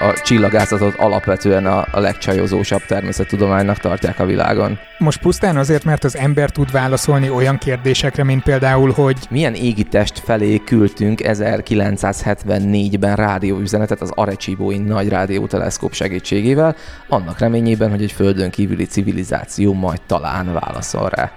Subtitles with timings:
[0.00, 4.78] a csillagászatot alapvetően a, a legcsajozósabb természettudománynak tartják a világon.
[4.98, 9.82] Most pusztán azért, mert az ember tud válaszolni olyan kérdésekre, mint például, hogy milyen égi
[9.82, 16.76] test felé küldtünk 1974-ben rádióüzenetet az Arecsibói nagy rádióteleszkóp segítségével,
[17.08, 21.32] annak reményében, hogy egy földön kívüli civilizáció majd talán válaszol rá.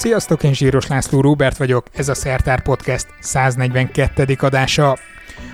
[0.00, 4.36] Sziasztok, én Zsíros László Róbert vagyok, ez a Szertár Podcast 142.
[4.40, 4.98] adása.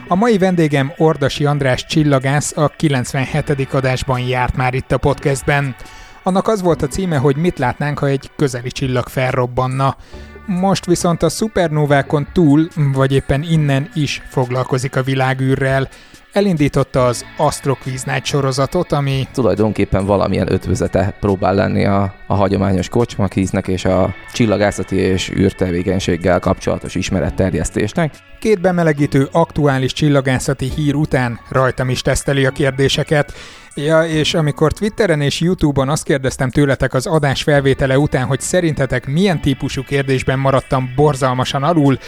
[0.09, 3.69] A mai vendégem Ordasi András csillagász a 97.
[3.73, 5.77] adásban járt már itt a podcastben.
[6.23, 9.97] Annak az volt a címe, hogy mit látnánk, ha egy közeli csillag felrobbanna.
[10.47, 15.89] Most viszont a szupernovákon túl, vagy éppen innen is foglalkozik a világűrrel,
[16.37, 23.69] elindította az Astroquiz Night sorozatot, ami tulajdonképpen valamilyen ötvözete próbál lenni a, a hagyományos kocsmakíznek
[23.69, 28.15] és a csillagászati és űrtevékenységgel kapcsolatos ismeretterjesztésnek.
[28.41, 33.33] Két bemelegítő aktuális csillagászati hír után rajtam is teszteli a kérdéseket,
[33.79, 39.07] Ja, és amikor Twitteren és YouTube-on azt kérdeztem tőletek az adás felvétele után, hogy szerintetek
[39.07, 41.99] milyen típusú kérdésben maradtam borzalmasan alul,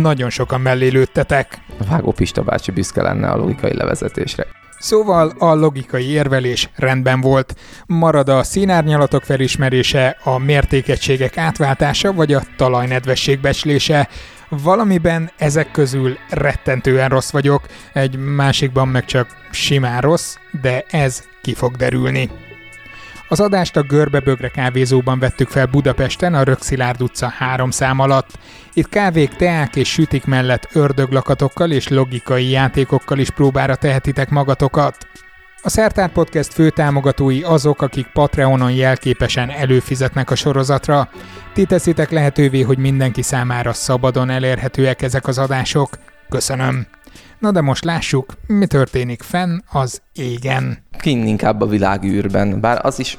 [0.00, 1.58] nagyon sokan mellé lőttetek.
[1.88, 4.46] Vágó Pista bácsi büszke lenne a logikai levezetésre.
[4.78, 7.54] Szóval a logikai érvelés rendben volt.
[7.86, 14.08] Marad a színárnyalatok felismerése, a mértékegységek átváltása vagy a talajnedvesség becslése.
[14.48, 21.54] Valamiben ezek közül rettentően rossz vagyok, egy másikban meg csak simán rossz, de ez ki
[21.54, 22.30] fog derülni.
[23.28, 28.38] Az adást a Görbebögre kávézóban vettük fel Budapesten, a Rökszilárd utca három szám alatt.
[28.72, 35.06] Itt kávék, teák és sütik mellett ördöglakatokkal és logikai játékokkal is próbára tehetitek magatokat.
[35.66, 41.08] A Szertár Podcast fő támogatói azok, akik Patreonon jelképesen előfizetnek a sorozatra.
[41.54, 45.98] Ti teszitek lehetővé, hogy mindenki számára szabadon elérhetőek ezek az adások.
[46.28, 46.86] Köszönöm!
[47.38, 50.78] Na de most lássuk, mi történik fenn az égen.
[50.98, 53.18] Kint inkább a világűrben, bár az is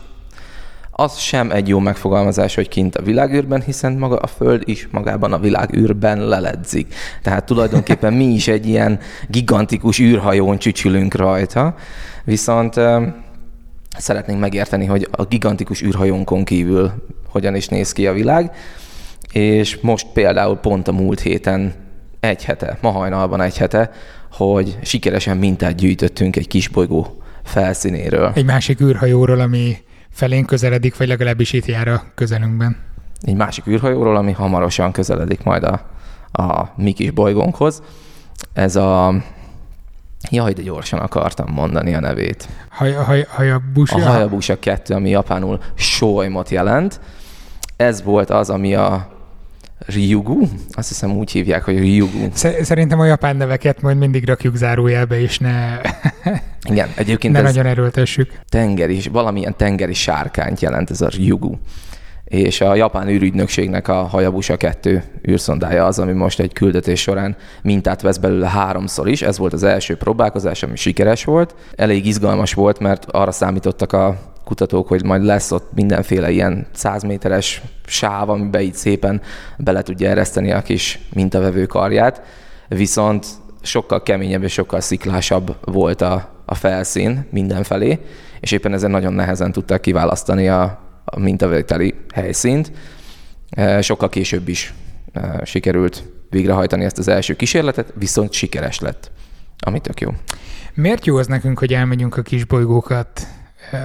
[1.00, 5.34] az sem egy jó megfogalmazás, hogy kint a világűrben, hiszen maga a Föld is magában
[5.34, 6.94] a világűrben leledzik.
[7.24, 11.76] Tehát tulajdonképpen mi is egy ilyen gigantikus űrhajón csücsülünk rajta,
[12.28, 12.76] viszont
[13.98, 16.92] szeretnénk megérteni, hogy a gigantikus űrhajónkon kívül
[17.30, 18.52] hogyan is néz ki a világ,
[19.32, 21.74] és most például pont a múlt héten
[22.20, 23.92] egy hete, ma hajnalban egy hete,
[24.32, 28.32] hogy sikeresen mintát gyűjtöttünk egy kis bolygó felszínéről.
[28.36, 29.78] Egy másik űrhajóról, ami
[30.10, 32.78] felén közeledik, vagy legalábbis itt jár a közelünkben.
[33.22, 35.90] Egy másik űrhajóról, ami hamarosan közeledik majd a,
[36.32, 37.82] a mi kis bolygónkhoz.
[38.54, 39.24] Ez a
[40.30, 42.48] Jaj, de gyorsan akartam mondani a nevét.
[42.70, 43.96] Haj, haj, hajabusa?
[43.96, 47.00] A Hayabusa 2, ami japánul Shoimot jelent.
[47.76, 49.16] Ez volt az, ami a
[49.86, 52.28] Ryugu, azt hiszem úgy hívják, hogy Ryugu.
[52.62, 55.80] Szerintem a japán neveket majd mindig rakjuk zárójelbe, és ne,
[56.70, 58.40] Igen, egyébként ne ez nagyon erőltessük.
[58.50, 61.54] tengeri, valamilyen tengeri sárkányt jelent ez a Ryugu.
[62.28, 68.02] És a japán űrügynökségnek a Hayabusa 2 űrszondája az, ami most egy küldetés során mintát
[68.02, 69.22] vesz belőle háromszor is.
[69.22, 71.56] Ez volt az első próbálkozás, ami sikeres volt.
[71.76, 77.04] Elég izgalmas volt, mert arra számítottak a kutatók, hogy majd lesz ott mindenféle ilyen 100
[77.04, 79.22] méteres sáv, amiben így szépen
[79.58, 82.22] bele tudja ereszteni a kis mintavevő karját,
[82.68, 83.26] viszont
[83.62, 88.00] sokkal keményebb és sokkal sziklásabb volt a, a felszín mindenfelé,
[88.40, 92.72] és éppen ezen nagyon nehezen tudták kiválasztani a, a mintavételi helyszínt.
[93.82, 94.74] Sokkal később is
[95.44, 99.12] sikerült végrehajtani ezt az első kísérletet, viszont sikeres lett,
[99.60, 100.12] ami tök jó.
[100.74, 103.28] Miért jó az nekünk, hogy elmegyünk a kis bolygókat
[103.72, 103.78] ö,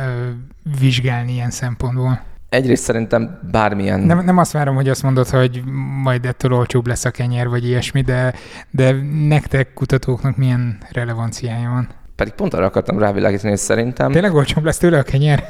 [0.79, 2.23] vizsgálni ilyen szempontból?
[2.49, 4.01] Egyrészt szerintem bármilyen...
[4.01, 5.63] Nem, nem azt várom, hogy azt mondod, hogy
[6.03, 8.35] majd ettől olcsóbb lesz a kenyer, vagy ilyesmi, de,
[8.71, 8.93] de
[9.29, 11.89] nektek, kutatóknak milyen relevanciája van?
[12.17, 15.49] Pedig pont arra akartam rávilágítani, hogy szerintem Tényleg olcsóbb lesz tőle a kenyer?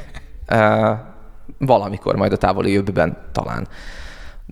[0.51, 1.11] uh,
[1.57, 3.67] valamikor majd a távoli jövőben talán.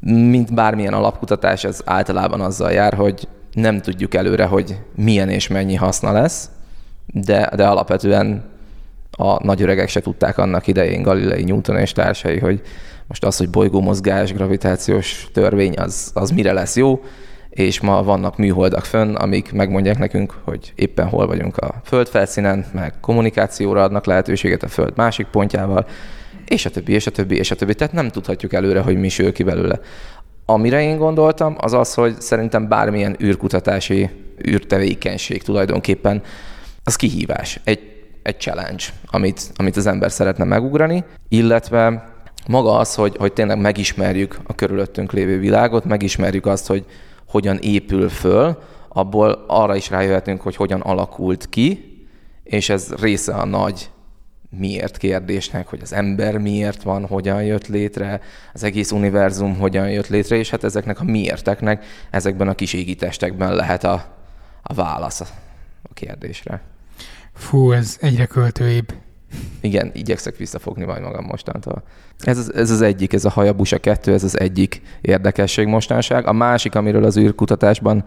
[0.03, 5.75] Mint bármilyen alapkutatás, ez általában azzal jár, hogy nem tudjuk előre, hogy milyen és mennyi
[5.75, 6.49] haszna lesz,
[7.05, 8.43] de, de alapvetően
[9.17, 12.61] a nagy öregek se tudták annak idején, Galilei, Newton és társai, hogy
[13.07, 17.01] most az, hogy bolygómozgás, gravitációs törvény, az, az mire lesz jó,
[17.49, 22.65] és ma vannak műholdak fönn, amik megmondják nekünk, hogy éppen hol vagyunk a Föld felszínen,
[22.73, 25.85] meg kommunikációra adnak lehetőséget a Föld másik pontjával,
[26.51, 27.73] és a többi, és a többi, és a többi.
[27.73, 29.79] Tehát nem tudhatjuk előre, hogy mi sül ki belőle.
[30.45, 34.09] Amire én gondoltam, az az, hogy szerintem bármilyen űrkutatási
[34.47, 36.21] űrtevékenység tulajdonképpen
[36.83, 37.79] az kihívás, egy,
[38.23, 42.09] egy challenge, amit, amit az ember szeretne megugrani, illetve
[42.47, 46.85] maga az, hogy, hogy tényleg megismerjük a körülöttünk lévő világot, megismerjük azt, hogy
[47.27, 48.57] hogyan épül föl,
[48.87, 51.95] abból arra is rájöhetünk, hogy hogyan alakult ki,
[52.43, 53.89] és ez része a nagy
[54.57, 58.21] miért kérdésnek, hogy az ember miért van, hogyan jött létre,
[58.53, 63.55] az egész univerzum hogyan jött létre, és hát ezeknek a miérteknek ezekben a kis égitestekben
[63.55, 64.05] lehet a,
[64.61, 65.21] a válasz
[65.83, 66.61] a kérdésre.
[67.33, 68.93] Fú, ez egyre költőibb.
[69.59, 71.83] Igen, igyekszek visszafogni majd magam mostantól.
[72.19, 76.27] Ez az, ez az egyik, ez a Hayabusa 2, ez az egyik érdekesség mostanság.
[76.27, 78.05] A másik, amiről az űrkutatásban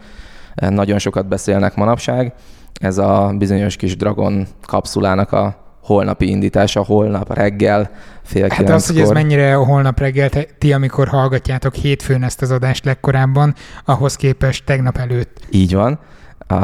[0.55, 2.33] eh, nagyon sokat beszélnek manapság,
[2.81, 7.91] ez a bizonyos kis Dragon kapszulának a holnapi indítása, holnap reggel
[8.23, 10.29] fél Hát az, hogy ez mennyire holnap reggel,
[10.59, 13.55] ti amikor hallgatjátok hétfőn ezt az adást legkorábban,
[13.85, 15.41] ahhoz képest tegnap előtt.
[15.51, 15.99] Így van.
[16.47, 16.55] A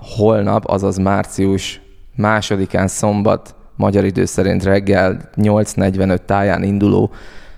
[0.00, 1.80] holnap, azaz március
[2.16, 7.10] másodikán szombat magyar idő szerint reggel 8.45 táján induló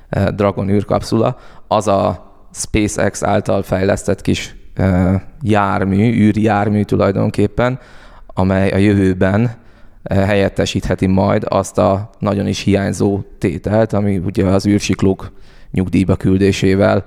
[0.08, 1.36] eh, Dragon űrkapszula,
[1.68, 7.78] az a SpaceX által fejlesztett kis eh, jármű, űrjármű tulajdonképpen,
[8.26, 9.59] amely a jövőben
[10.08, 15.32] helyettesítheti majd azt a nagyon is hiányzó tételt, ami ugye az űrsiklók
[15.70, 17.04] nyugdíjba küldésével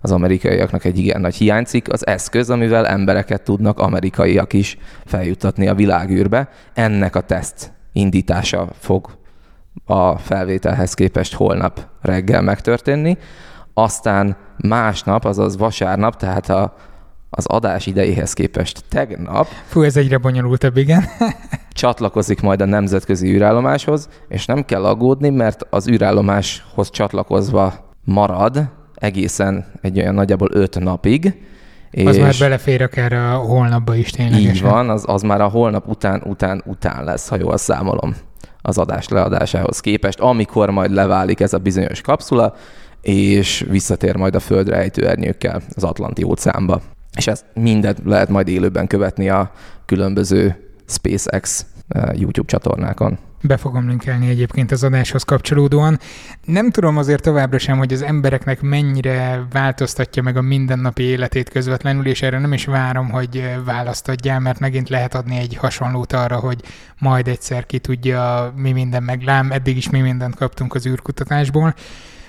[0.00, 5.74] az amerikaiaknak egy igen nagy hiányzik, az eszköz, amivel embereket tudnak amerikaiak is feljuttatni a
[5.74, 6.48] világűrbe.
[6.74, 9.18] Ennek a teszt indítása fog
[9.84, 13.18] a felvételhez képest holnap reggel megtörténni.
[13.74, 16.74] Aztán másnap, azaz vasárnap, tehát a,
[17.36, 19.46] az adás idejéhez képest tegnap.
[19.66, 21.04] Fú, ez egyre bonyolultabb, igen.
[21.72, 27.74] csatlakozik majd a nemzetközi űrállomáshoz, és nem kell aggódni, mert az űrállomáshoz csatlakozva
[28.04, 31.34] marad egészen egy olyan nagyjából öt napig,
[32.04, 34.54] az és már belefér akár a holnapba is ténylegesen.
[34.54, 38.16] Így van, az, az már a holnap után, után, után lesz, ha jól számolom
[38.62, 42.54] az adás leadásához képest, amikor majd leválik ez a bizonyos kapszula,
[43.02, 46.80] és visszatér majd a földre ejtőernyőkkel az Atlanti óceánba.
[47.16, 49.52] És ezt mindet lehet majd élőben követni a
[49.86, 53.18] különböző SpaceX eh, YouTube csatornákon.
[53.42, 55.98] Be fogom linkelni egyébként az adáshoz kapcsolódóan.
[56.44, 62.06] Nem tudom azért továbbra sem, hogy az embereknek mennyire változtatja meg a mindennapi életét közvetlenül,
[62.06, 66.36] és erre nem is várom, hogy választ adjál, mert megint lehet adni egy hasonlót arra,
[66.36, 66.62] hogy
[66.98, 71.74] majd egyszer ki tudja, mi minden meglám, eddig is mi mindent kaptunk az űrkutatásból.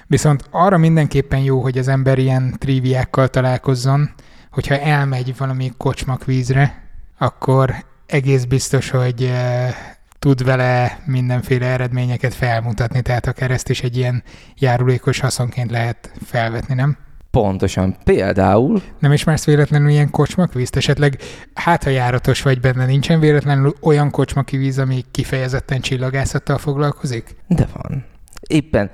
[0.08, 4.10] Viszont arra mindenképpen jó, hogy az ember ilyen triviákkal találkozzon,
[4.58, 6.84] hogyha elmegy valami kocsmak vízre,
[7.18, 7.76] akkor
[8.06, 9.76] egész biztos, hogy eh,
[10.20, 14.24] tud vele mindenféle eredményeket felmutatni, tehát akár ezt is egy ilyen
[14.60, 16.98] járulékos haszonként lehet felvetni, nem?
[17.32, 17.96] Pontosan.
[18.04, 18.82] Például...
[19.00, 20.76] Nem ismersz véletlenül ilyen kocsmakvízt?
[20.76, 21.22] Esetleg
[21.54, 27.36] hát, ha járatos vagy benne, nincsen véletlenül olyan kocsmakivíz, ami kifejezetten csillagászattal foglalkozik?
[27.48, 28.06] De van.
[28.48, 28.92] Éppen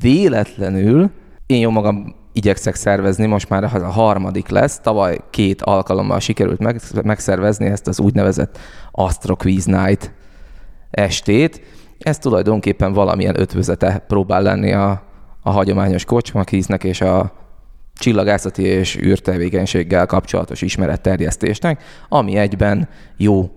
[0.00, 1.10] véletlenül
[1.46, 7.66] én jó magam igyekszek szervezni, most már a harmadik lesz, tavaly két alkalommal sikerült megszervezni
[7.66, 8.58] ezt az úgynevezett
[8.90, 10.12] Astro Quiz Night
[10.90, 11.60] estét.
[11.98, 15.02] Ez tulajdonképpen valamilyen ötvözete próbál lenni a,
[15.42, 17.32] a hagyományos kocsmakíznek és a
[17.94, 23.50] csillagászati és űrtevékenységgel kapcsolatos ismeretterjesztésnek, ami egyben jó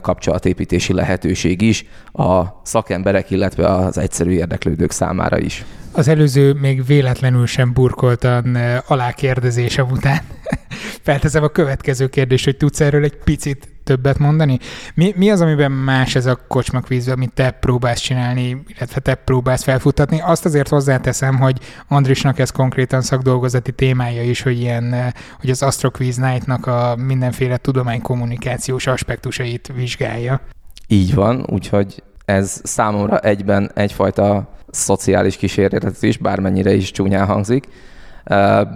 [0.00, 5.64] kapcsolatépítési lehetőség is a szakemberek, illetve az egyszerű érdeklődők számára is.
[5.92, 10.20] Az előző még véletlenül sem burkoltan e, alákérdezésem után
[11.06, 14.58] felteszem a következő kérdést, hogy tudsz erről egy picit többet mondani?
[14.94, 19.62] Mi, mi az, amiben más ez a kocsmakvíz, amit te próbálsz csinálni, illetve te próbálsz
[19.62, 20.20] felfutatni?
[20.20, 25.90] Azt azért hozzáteszem, hogy Andrisnak ez konkrétan szakdolgozati témája is, hogy ilyen, hogy az Astro
[25.90, 30.40] Quiz Night-nak a mindenféle tudománykommunikációs aspektusait vizsgálja.
[30.86, 37.64] Így van, úgyhogy ez számomra egyben egyfajta szociális kísérlet is, bármennyire is csúnyán hangzik.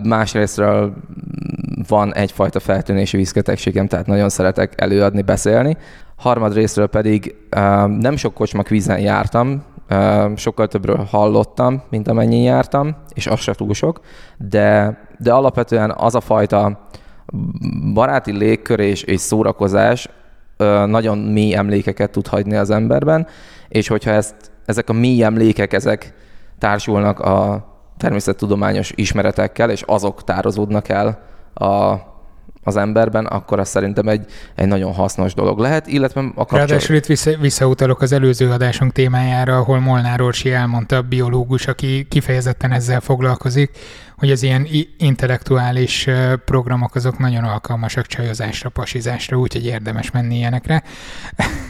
[0.02, 0.94] Másrésztről
[1.88, 5.76] van egyfajta feltűnési vízkötegségem, tehát nagyon szeretek előadni, beszélni.
[6.16, 7.34] Harmad részről pedig
[7.98, 9.62] nem sok kocsma kvízen jártam,
[10.36, 14.00] sokkal többről hallottam, mint amennyi jártam, és az se túl sok,
[14.36, 16.86] de, de alapvetően az a fajta
[17.94, 20.08] baráti légkör és, és szórakozás
[20.86, 23.26] nagyon mély emlékeket tud hagyni az emberben,
[23.68, 26.14] és hogyha ezt, ezek a mély emlékek, ezek
[26.58, 27.68] társulnak a
[28.00, 31.22] természettudományos ismeretekkel, és azok tározódnak el
[31.54, 31.94] a,
[32.62, 36.68] az emberben, akkor az szerintem egy, egy nagyon hasznos dolog lehet, illetve a kapcsolat...
[36.68, 42.06] Ráadásul itt vissza, visszautalok az előző adásunk témájára, ahol Molnár Orsi elmondta, a biológus, aki
[42.08, 43.70] kifejezetten ezzel foglalkozik,
[44.20, 46.08] hogy az ilyen intellektuális
[46.44, 50.82] programok azok nagyon alkalmasak csajozásra, pasizásra, úgyhogy érdemes menni ilyenekre.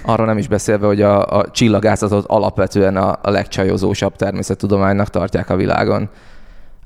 [0.03, 5.57] Arra nem is beszélve, hogy a, a csillagászatot alapvetően a, a legcsajozósabb természettudománynak tartják a
[5.57, 6.11] világon.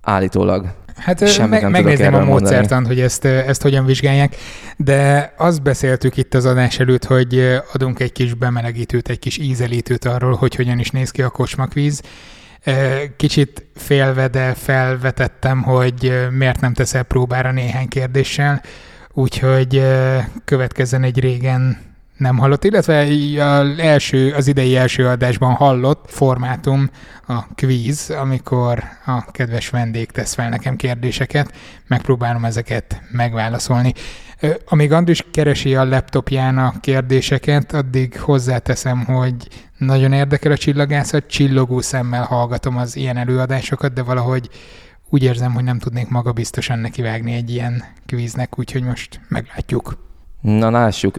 [0.03, 0.67] Állítólag.
[0.97, 4.37] Hát Semmit me- megnézném a módszertant, hogy ezt, ezt hogyan vizsgálják,
[4.77, 10.05] de azt beszéltük itt az adás előtt, hogy adunk egy kis bemelegítőt, egy kis ízelítőt
[10.05, 12.03] arról, hogy hogyan is néz ki a kocsmakvíz.
[13.17, 18.63] Kicsit félve, de felvetettem, hogy miért nem teszel próbára néhány kérdéssel,
[19.13, 19.83] úgyhogy
[20.45, 23.07] következzen egy régen nem hallott, illetve
[23.45, 26.91] az, első, az idei első adásban hallott formátum
[27.27, 31.53] a quiz, amikor a kedves vendég tesz fel nekem kérdéseket,
[31.87, 33.93] megpróbálom ezeket megválaszolni.
[34.67, 39.35] Amíg Andris keresi a laptopján a kérdéseket, addig hozzáteszem, hogy
[39.79, 44.49] nagyon érdekel a csillagászat, csillogó szemmel hallgatom az ilyen előadásokat, de valahogy
[45.09, 49.97] úgy érzem, hogy nem tudnék magabiztosan nekivágni egy ilyen kvíznek, úgyhogy most meglátjuk.
[50.45, 51.15] Na lássuk,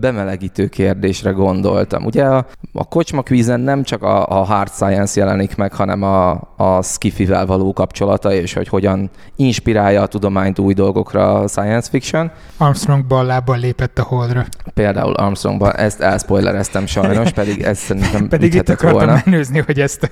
[0.00, 2.04] bemelegítő kérdésre gondoltam.
[2.04, 6.30] Ugye a, a kocsma kvízen nem csak a, a hard science jelenik meg, hanem a,
[6.56, 12.30] a skifivel való kapcsolata, és hogy hogyan inspirálja a tudományt új dolgokra a science fiction.
[12.56, 14.46] Armstrong ballábbal lépett a holdra.
[14.74, 19.22] Például Armstrongban, ezt elspoilereztem sajnos, pedig ez szerintem Pedig itt akartam volna.
[19.24, 20.10] menőzni, hogy ezt,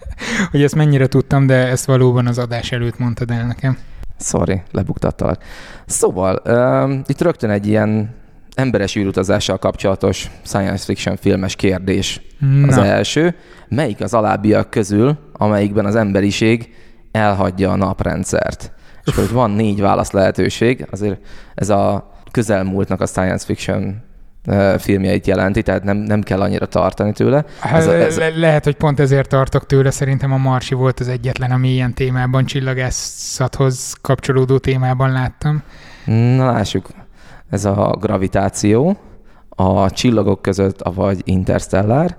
[0.50, 3.78] hogy ezt mennyire tudtam, de ezt valóban az adás előtt mondtad el nekem.
[4.18, 5.42] Sorry, lebuktattalak.
[5.86, 8.16] Szóval, uh, itt rögtön egy ilyen
[8.54, 12.66] emberes űrutazással kapcsolatos science fiction filmes kérdés Na.
[12.66, 13.34] az első.
[13.68, 16.74] Melyik az alábbiak közül, amelyikben az emberiség
[17.12, 18.72] elhagyja a naprendszert?
[19.04, 21.20] És akkor van négy válasz lehetőség, azért
[21.54, 24.02] ez a közelmúltnak a science fiction
[24.78, 27.44] filmjeit jelenti, tehát nem, nem kell annyira tartani tőle.
[27.60, 31.00] Hát, ez a, ez le- lehet, hogy pont ezért tartok tőle, szerintem a Marsi volt
[31.00, 35.62] az egyetlen, ami ilyen témában, csillagászathoz kapcsolódó témában láttam.
[36.06, 36.86] Na lássuk,
[37.50, 38.96] ez a gravitáció,
[39.48, 42.16] a csillagok között, vagy interstellár,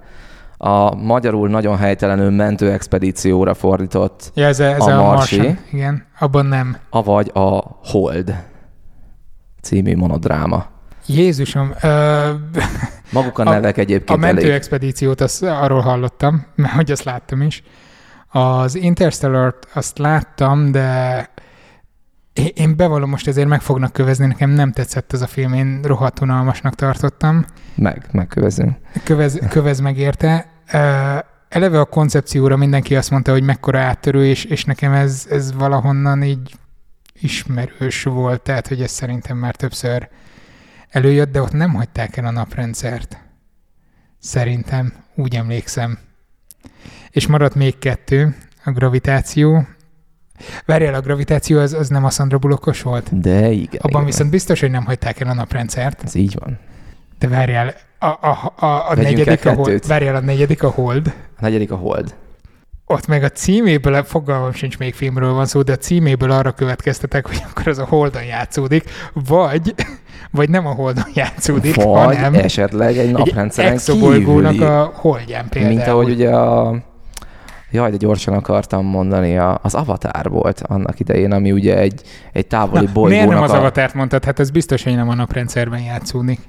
[0.57, 6.05] a magyarul nagyon helytelenül mentőexpedícióra fordított ja, ez, a, ez a, a Marsi, Martian, igen,
[6.19, 6.77] abban nem.
[6.89, 8.43] Avagy a Hold
[9.61, 10.65] című monodráma.
[11.09, 11.73] Jézusom!
[11.81, 12.29] Ö...
[13.11, 17.63] Maguk a nevek a, egyébként A mentőexpedíciót, azt, arról hallottam, mert hogy azt láttam is.
[18.27, 21.29] Az interstellar azt láttam, de
[22.53, 26.19] én bevallom most ezért meg fognak kövezni, nekem nem tetszett ez a film, én rohadt
[26.19, 27.45] unalmasnak tartottam.
[27.75, 28.77] Meg, megkövezünk.
[29.03, 30.49] Kövez, kövez meg érte.
[31.49, 36.23] Eleve a koncepcióra mindenki azt mondta, hogy mekkora áttörő, és, és nekem ez, ez valahonnan
[36.23, 36.55] így
[37.21, 40.09] ismerős volt, tehát hogy ez szerintem már többször
[40.89, 43.17] előjött, de ott nem hagyták el a naprendszert.
[44.19, 45.97] Szerintem, úgy emlékszem.
[47.11, 49.67] És maradt még kettő, a gravitáció.
[50.65, 53.19] Várjál, a gravitáció az, az nem a Sandra Bullockos volt?
[53.19, 53.79] De igen.
[53.81, 54.05] Abban igen.
[54.05, 56.03] viszont biztos, hogy nem hagyták el a naprendszert.
[56.03, 56.59] Ez így van.
[57.19, 59.87] De várjál, a, a, a, a negyedik a hold.
[59.87, 61.13] Várjál, a negyedik a hold.
[61.37, 62.15] A negyedik a hold
[62.91, 67.27] ott meg a címéből, fogalmam sincs még filmről van szó, de a címéből arra következtetek,
[67.27, 69.75] hogy akkor az a Holdon játszódik, vagy,
[70.31, 74.63] vagy nem a Holdon játszódik, vagy hanem esetleg egy naprendszeren kívüli.
[74.63, 75.73] a Holdján például.
[75.75, 76.75] Mint ahogy ugye a
[77.71, 82.01] Jaj, de gyorsan akartam mondani, a, az Avatar volt annak idején, ami ugye egy,
[82.33, 83.57] egy távoli Na, bolygónak Miért nem az a...
[83.57, 84.23] Avatárt mondtad?
[84.25, 86.39] Hát ez biztos, hogy nem a naprendszerben játszódik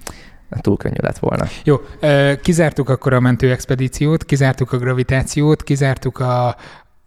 [0.61, 1.47] túl könnyű lett volna.
[1.65, 1.77] Jó,
[2.43, 6.57] kizártuk akkor a mentőexpedíciót, kizártuk a gravitációt, kizártuk a...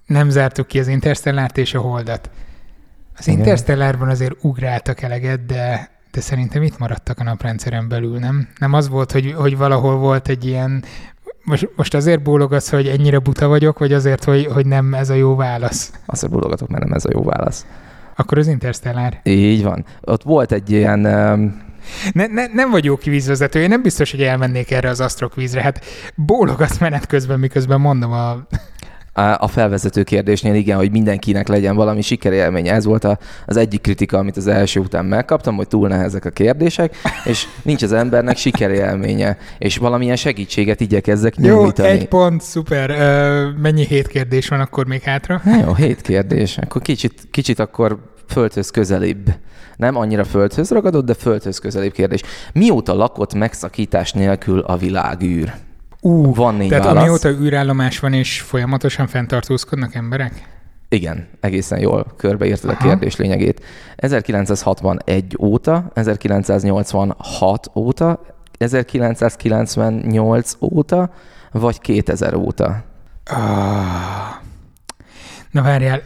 [0.05, 2.29] nem zártuk ki az interstellárt és a holdat.
[3.17, 3.39] Az Igen.
[3.39, 8.47] interstellárban azért ugráltak eleget, de, de szerintem itt maradtak a naprendszeren belül, nem?
[8.59, 10.83] Nem az volt, hogy, hogy valahol volt egy ilyen
[11.43, 15.13] most, most azért bólogatsz, hogy ennyire buta vagyok, vagy azért, hogy, hogy nem ez a
[15.13, 15.91] jó válasz?
[16.05, 17.65] Azért bólogatok, mert nem ez a jó válasz.
[18.15, 19.19] Akkor az Interstellár.
[19.23, 19.85] Így van.
[20.01, 21.61] Ott volt egy ilyen um,
[22.13, 25.61] ne, ne, nem vagy jó kvízvezető, én nem biztos, hogy elmennék erre az asztrokvízre.
[25.61, 25.85] Hát
[26.15, 28.47] bólogatsz menet közben, miközben mondom a...
[29.37, 32.73] A felvezető kérdésnél igen, hogy mindenkinek legyen valami sikerélménye.
[32.73, 36.29] Ez volt a, az egyik kritika, amit az első után megkaptam, hogy túl nehezek a
[36.29, 41.87] kérdések, és nincs az embernek sikerélménye, és valamilyen segítséget igyekezzek nyújtani.
[41.87, 42.89] Jó, egy pont, szuper.
[43.61, 45.41] Mennyi hét kérdés van akkor még hátra?
[45.65, 46.57] Jó, hét kérdés.
[46.57, 49.33] Akkor kicsit, kicsit akkor földhöz közelibb
[49.75, 52.21] nem annyira földhöz ragadott, de földhöz közelébb kérdés.
[52.53, 55.53] Mióta lakott megszakítás nélkül a világűr?
[56.01, 57.01] Ú, van négy tehát válasz.
[57.01, 60.47] amióta űrállomás van és folyamatosan fenntartózkodnak emberek?
[60.89, 62.79] Igen, egészen jól körbeírtad Aha.
[62.79, 63.61] a kérdés lényegét.
[63.95, 68.19] 1961 óta, 1986 óta,
[68.57, 71.09] 1998 óta,
[71.51, 72.83] vagy 2000 óta?
[73.25, 74.41] Ah.
[75.53, 76.01] Na várjál,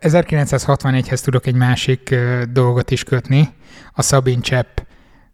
[0.00, 2.14] 1961-hez tudok egy másik
[2.52, 3.48] dolgot is kötni.
[3.92, 4.78] A Szabin Csepp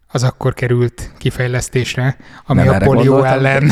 [0.07, 3.71] az akkor került kifejlesztésre, ami Nem a polió ellen.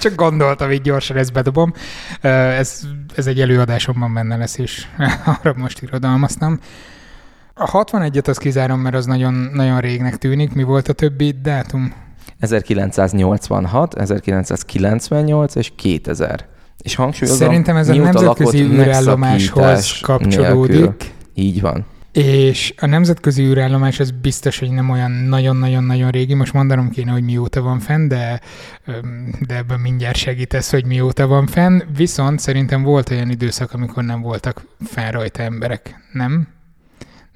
[0.00, 1.72] Csak gondoltam, így gyorsan ezt bedobom.
[2.20, 2.80] Ez,
[3.16, 4.86] ez egy előadásomban benne lesz, és
[5.40, 6.60] arra most irodalmaztam.
[7.54, 10.52] A 61-et az kizárom, mert az nagyon, nagyon régnek tűnik.
[10.52, 11.94] Mi volt a többi dátum?
[12.38, 16.54] 1986, 1998 és 2000.
[16.82, 20.74] És hangsúlyozom, Szerintem ez a nemzetközi űrállomáshoz kapcsolódik.
[20.74, 20.96] Nélkül.
[21.34, 21.86] Így van.
[22.12, 26.34] És a nemzetközi űrállomás az biztos, hogy nem olyan nagyon-nagyon-nagyon régi.
[26.34, 28.40] Most mondanom kéne, hogy mióta van fenn, de,
[29.46, 31.80] de ebben mindjárt segítesz, hogy mióta van fenn.
[31.96, 36.08] Viszont szerintem volt olyan időszak, amikor nem voltak fenn rajta emberek.
[36.12, 36.48] Nem?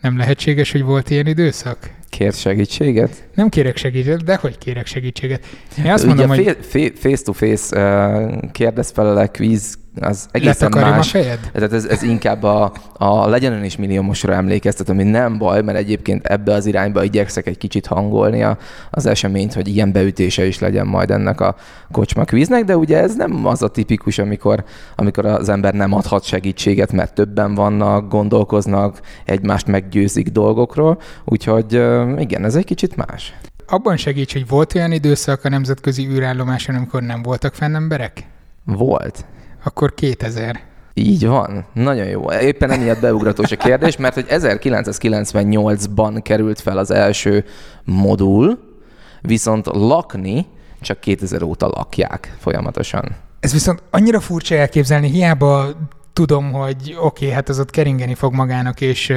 [0.01, 1.91] Nem lehetséges, hogy volt ilyen időszak?
[2.11, 3.29] Kér segítséget?
[3.35, 5.47] Nem kérek segítséget, de hogy kérek segítséget?
[5.85, 6.57] Én azt Ugye mondom, hogy...
[6.95, 10.99] Face-to-face uh, kérdez felele quiz az egészen más.
[10.99, 11.39] a fejed?
[11.53, 15.79] Tehát ez, ez inkább a, a legyen ön is milliómosra emlékeztet, ami nem baj, mert
[15.79, 18.59] egyébként ebbe az irányba igyekszek egy kicsit hangolni a,
[18.91, 21.57] az eseményt, hogy ilyen beütése is legyen majd ennek a
[21.91, 24.65] kocsma kvíznek, de ugye ez nem az a tipikus, amikor,
[24.97, 31.73] amikor az ember nem adhat segítséget, mert többen vannak, gondolkoznak, egymást meggyőzik dolgokról, úgyhogy
[32.19, 33.35] igen, ez egy kicsit más.
[33.67, 38.25] Abban segíts, hogy volt olyan időszak a nemzetközi űrállomáson, amikor nem voltak fenn emberek?
[38.65, 39.25] Volt.
[39.65, 40.61] Akkor 2000.
[40.95, 41.67] Így van.
[41.73, 42.33] Nagyon jó.
[42.33, 47.45] Éppen emiatt beugratós a kérdés, mert hogy 1998-ban került fel az első
[47.85, 48.59] modul,
[49.21, 50.47] viszont lakni
[50.81, 53.17] csak 2000 óta lakják folyamatosan.
[53.41, 55.67] Ez viszont annyira furcsa elképzelni, hiába
[56.13, 59.13] tudom, hogy oké, okay, hát az ott keringeni fog magának, és,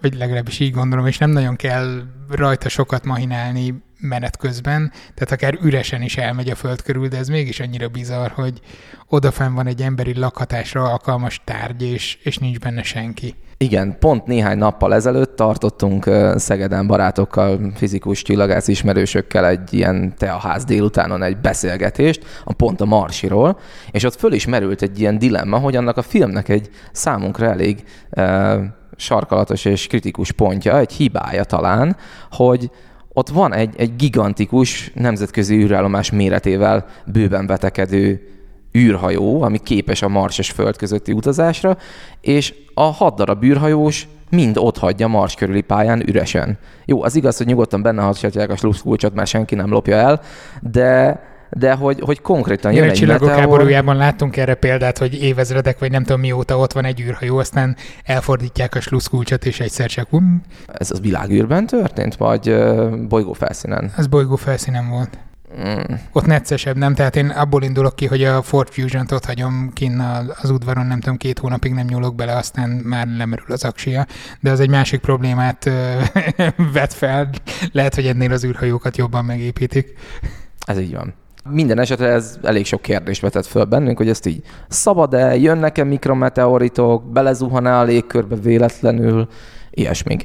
[0.00, 5.58] vagy legalábbis így gondolom, és nem nagyon kell rajta sokat mahinálni menet közben, tehát akár
[5.62, 8.60] üresen is elmegy a föld körül, de ez mégis annyira bizarr, hogy
[9.08, 13.34] odafenn van egy emberi lakhatásra alkalmas tárgy, és, és nincs benne senki.
[13.58, 21.22] Igen, pont néhány nappal ezelőtt tartottunk Szegeden barátokkal, fizikus csillagász ismerősökkel egy ilyen teaház délutánon
[21.22, 23.58] egy beszélgetést, a pont a Marsiról,
[23.90, 27.84] és ott föl is merült egy ilyen dilemma, hogy annak a filmnek egy számunkra elég
[28.10, 28.62] uh,
[28.96, 31.96] sarkalatos és kritikus pontja, egy hibája talán,
[32.30, 32.70] hogy
[33.18, 38.28] ott van egy, egy gigantikus nemzetközi űrállomás méretével bőven vetekedő
[38.78, 41.78] űrhajó, ami képes a Mars és Föld közötti utazásra,
[42.20, 46.58] és a hat darab űrhajós mind ott hagyja Mars körüli pályán üresen.
[46.84, 50.20] Jó, az igaz, hogy nyugodtan benne hagyhatják a slusszkulcsot, mert senki nem lopja el,
[50.60, 53.40] de de hogy, hogy konkrétan jön, jön egy csillagok meteor...
[53.40, 57.76] háborújában láttunk erre példát, hogy évezredek, vagy nem tudom mióta ott van egy űrhajó, aztán
[58.04, 60.12] elfordítják a slusszkulcsot, és egyszer csak...
[60.12, 60.42] Um.
[60.66, 62.56] Ez az világűrben történt, vagy
[63.08, 63.92] bolygó felszínen?
[63.96, 65.18] Ez bolygó felszínen volt.
[65.60, 65.94] Mm.
[66.12, 66.94] Ott neccesebb, nem?
[66.94, 70.00] Tehát én abból indulok ki, hogy a Ford Fusion-t ott hagyom kinn
[70.42, 74.06] az udvaron, nem tudom, két hónapig nem nyúlok bele, aztán már lemerül az aksia.
[74.40, 75.70] De az egy másik problémát
[76.72, 77.30] vet fel.
[77.72, 79.98] Lehet, hogy ennél az űrhajókat jobban megépítik.
[80.66, 81.14] Ez így van.
[81.50, 87.12] Minden esetre ez elég sok kérdést vetett föl bennünk, hogy ezt így szabad-e, jönnek-e mikrometeoritok,
[87.12, 89.28] belezuhan-e a légkörbe véletlenül,
[89.70, 90.24] ilyesmik.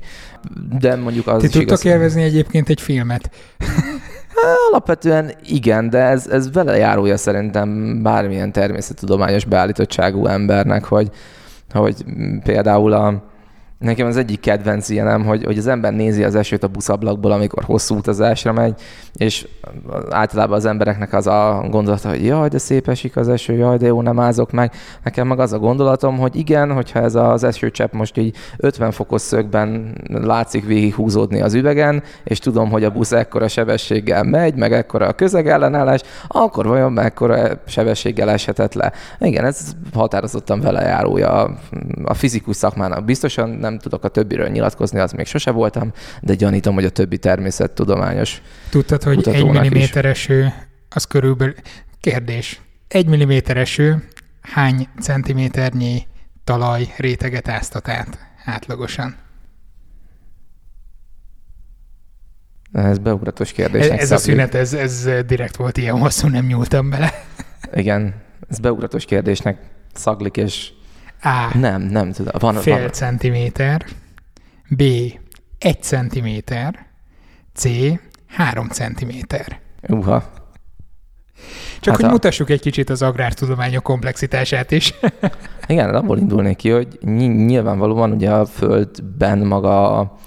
[0.79, 3.29] De mondjuk az Ti tudtok élvezni egyébként egy filmet?
[4.69, 11.10] Alapvetően igen, de ez, ez vele járója szerintem bármilyen természettudományos beállítottságú embernek, hogy,
[11.69, 12.05] hogy
[12.43, 13.31] például a,
[13.82, 17.63] Nekem az egyik kedvenc ilyenem, hogy, hogy az ember nézi az esőt a buszablakból, amikor
[17.63, 18.82] hosszú utazásra megy,
[19.13, 19.48] és
[20.10, 23.86] általában az embereknek az a gondolata, hogy jaj, de szép esik az eső, jaj, de
[23.86, 24.74] jó, nem ázok meg.
[25.04, 29.22] Nekem meg az a gondolatom, hogy igen, hogyha ez az esőcsepp most így 50 fokos
[29.22, 34.74] szögben látszik végig húzódni az üvegen, és tudom, hogy a busz ekkora sebességgel megy, meg
[34.74, 38.91] ekkora a közegellenállás, akkor vajon mekkora sebességgel eshetett le.
[39.20, 41.58] Igen, ez határozottan vele járója
[42.04, 43.06] a fizikus szakmának.
[43.06, 46.89] Biztosan nem nem tudok a többiről nyilatkozni, az még sose voltam, de gyanítom, hogy a
[46.89, 50.53] többi természettudományos Tudtad, hogy egy milliméter eső,
[50.89, 51.53] az körülbelül...
[51.99, 52.62] Kérdés.
[52.88, 54.07] Egy milliméter eső
[54.41, 56.07] hány centiméternyi
[56.43, 59.15] talaj réteget áztat át átlagosan?
[62.71, 63.88] Ez beugratos kérdés.
[63.88, 67.13] Ez, ez a szünet, ez, ez direkt volt ilyen hosszú, nem nyúltam bele.
[67.73, 68.15] Igen,
[68.49, 69.57] ez beugratos kérdésnek
[69.93, 70.71] szaglik, és
[71.21, 71.57] a.
[71.57, 72.34] Nem, nem tudom.
[72.39, 72.91] Van, fél van.
[72.91, 73.86] centiméter.
[74.69, 74.81] B.
[75.57, 76.86] Egy centiméter.
[77.53, 77.65] C.
[78.27, 79.60] Három centiméter.
[79.88, 80.23] Uha.
[81.79, 82.12] Csak hát hogy a...
[82.12, 84.93] mutassuk egy kicsit az agrártudományok komplexitását is.
[85.67, 90.17] Igen, abból indulnék ki, hogy nyilvánvalóan ugye a Földben maga a,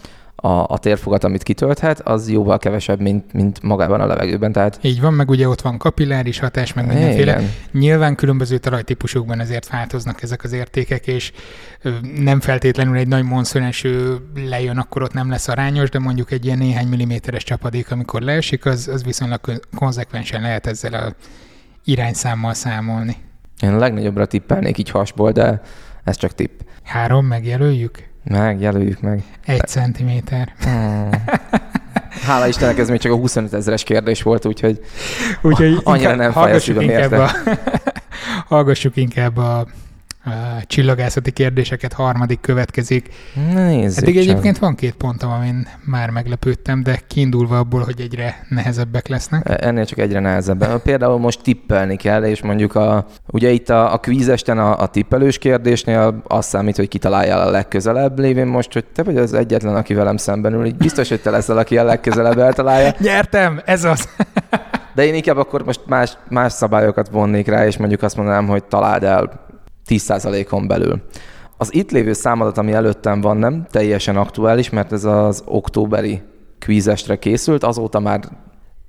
[0.44, 4.52] a, a térfogat, amit kitölthet, az jóval kevesebb, mint, mint magában a levegőben.
[4.52, 4.78] Tehát...
[4.82, 7.32] Így van, meg ugye ott van kapilláris hatás, meg mindenféle.
[7.32, 7.50] Igen.
[7.72, 11.32] Nyilván különböző talajtípusokban ezért változnak ezek az értékek, és
[12.16, 16.58] nem feltétlenül egy nagy monszóneső lejön, akkor ott nem lesz arányos, de mondjuk egy ilyen
[16.58, 19.40] néhány milliméteres csapadék, amikor leesik, az, az viszonylag
[19.76, 21.14] konzekvensen lehet ezzel a
[21.84, 23.16] irányszámmal számolni.
[23.60, 25.60] Én a legnagyobbra tippelnék így hasból, de
[26.04, 26.60] ez csak tipp.
[26.82, 28.12] Három, megjelöljük?
[28.24, 29.22] Meg, jelöljük meg.
[29.46, 30.52] Egy centiméter.
[30.60, 31.10] Hmm.
[32.26, 34.80] Hála Istennek ez még csak a 25 ezeres kérdés volt, úgyhogy,
[35.42, 37.30] úgyhogy annyira nem fáj a szívem érte.
[38.48, 39.66] hallgassuk inkább a
[40.66, 43.08] csillagászati kérdéseket, harmadik következik.
[43.54, 44.22] Nézzük Eddig csak.
[44.22, 49.48] egyébként van két pontom, amin már meglepődtem, de kiindulva abból, hogy egyre nehezebbek lesznek.
[49.48, 50.82] E, ennél csak egyre nehezebb.
[50.82, 55.38] Például most tippelni kell, és mondjuk a, ugye itt a, a kvízesten a, a tippelős
[55.38, 59.94] kérdésnél az számít, hogy kitalálja a legközelebb lévén most, hogy te vagy az egyetlen, aki
[59.94, 62.94] velem szemben ül, így biztos, hogy te leszel, aki a legközelebb eltalálja.
[63.00, 64.08] Nyertem, ez az.
[64.94, 68.64] De én inkább akkor most más, más szabályokat vonnék rá, és mondjuk azt mondanám, hogy
[68.64, 69.42] találd el
[69.88, 71.02] 10%-on belül.
[71.56, 76.22] Az itt lévő számadat, ami előttem van, nem teljesen aktuális, mert ez az októberi
[76.58, 78.20] kvízestre készült, azóta már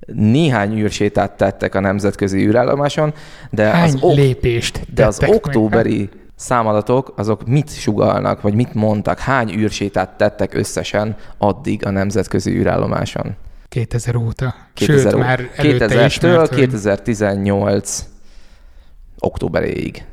[0.06, 3.14] néhány űrsétát tettek a nemzetközi űrállomáson,
[3.50, 6.08] de Hány az, ok- lépést de az októberi meg?
[6.36, 13.36] számadatok, azok mit sugalnak, vagy mit mondtak, hány űrsétát tettek összesen addig a nemzetközi űrállomáson?
[13.68, 14.54] 2000 óta.
[14.74, 18.04] 2000 Sőt, ó- már 2000-től 2018
[19.18, 20.04] októberéig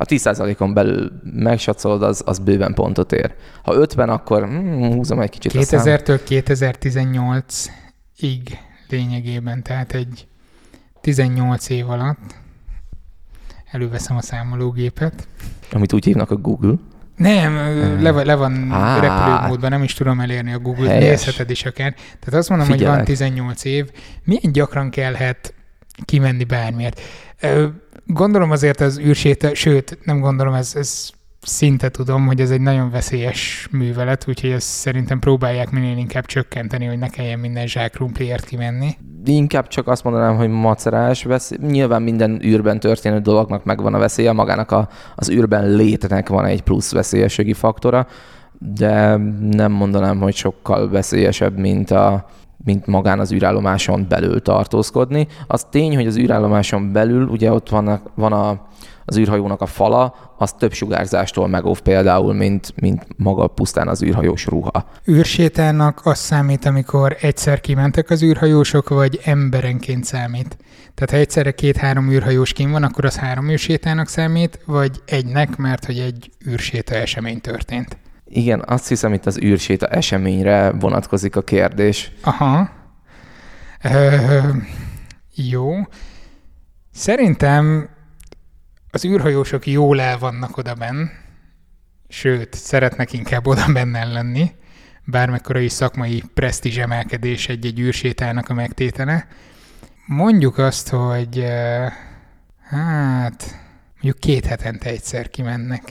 [0.00, 3.34] a 10%-on belül megsatszolod, az, az bőven pontot ér.
[3.62, 8.58] Ha 50, akkor hmm, húzom egy kicsit 2000-től 2018-ig
[8.88, 10.26] lényegében, tehát egy
[11.00, 12.34] 18 év alatt
[13.70, 15.28] előveszem a számológépet.
[15.72, 16.74] Amit úgy hívnak a Google.
[17.16, 17.54] Nem,
[18.02, 21.94] le, le van ah, repülőmódban, nem is tudom elérni a Google-t, nézheted is akár.
[21.94, 22.88] Tehát azt mondom, Figyelek.
[22.88, 23.90] hogy van 18 év.
[24.24, 25.54] Milyen gyakran kellhet
[26.04, 27.00] kimenni bármiért?
[28.06, 31.10] Gondolom azért az űrséta, sőt, nem gondolom, ez, ez
[31.42, 36.84] szinte tudom, hogy ez egy nagyon veszélyes művelet, úgyhogy ezt szerintem próbálják minél inkább csökkenteni,
[36.84, 38.96] hogy ne kelljen minden zsákrumpliért kimenni.
[39.24, 41.58] Inkább csak azt mondanám, hogy macerás veszély.
[41.60, 46.62] Nyilván minden űrben történő dolognak megvan a veszélye, magának a, az űrben létnek van egy
[46.62, 48.06] plusz veszélyességi faktora,
[48.58, 49.16] de
[49.50, 52.28] nem mondanám, hogy sokkal veszélyesebb, mint a,
[52.64, 55.26] mint magán az űrállomáson belül tartózkodni.
[55.46, 58.66] Az tény, hogy az űrállomáson belül ugye ott vannak, van a,
[59.04, 64.46] az űrhajónak a fala, az több sugárzástól megóv például, mint, mint maga pusztán az űrhajós
[64.46, 64.84] ruha.
[65.08, 70.56] Űrsétának az számít, amikor egyszer kimentek az űrhajósok, vagy emberenként számít?
[70.94, 75.84] Tehát ha egyszerre két-három űrhajós kim van, akkor az három űrsétának számít, vagy egynek, mert
[75.84, 77.96] hogy egy űrséta esemény történt?
[78.28, 82.12] Igen, azt hiszem itt az űrséta eseményre vonatkozik a kérdés.
[82.22, 82.70] Aha.
[83.82, 84.38] Ö,
[85.34, 85.74] jó.
[86.92, 87.88] Szerintem
[88.90, 91.06] az űrhajósok jól el vannak oda benn,
[92.08, 94.50] sőt, szeretnek inkább oda benne lenni,
[95.04, 99.26] bármekkora is szakmai presztízs emelkedés egy-egy űrsétának a megtétele.
[100.06, 101.44] Mondjuk azt, hogy
[102.68, 103.56] hát
[103.92, 105.82] mondjuk két hetente egyszer kimennek.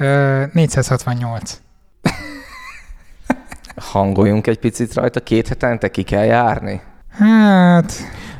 [0.00, 1.60] 468.
[3.76, 6.80] Hangoljunk egy picit rajta, két hetente ki kell járni?
[7.10, 7.92] Hát...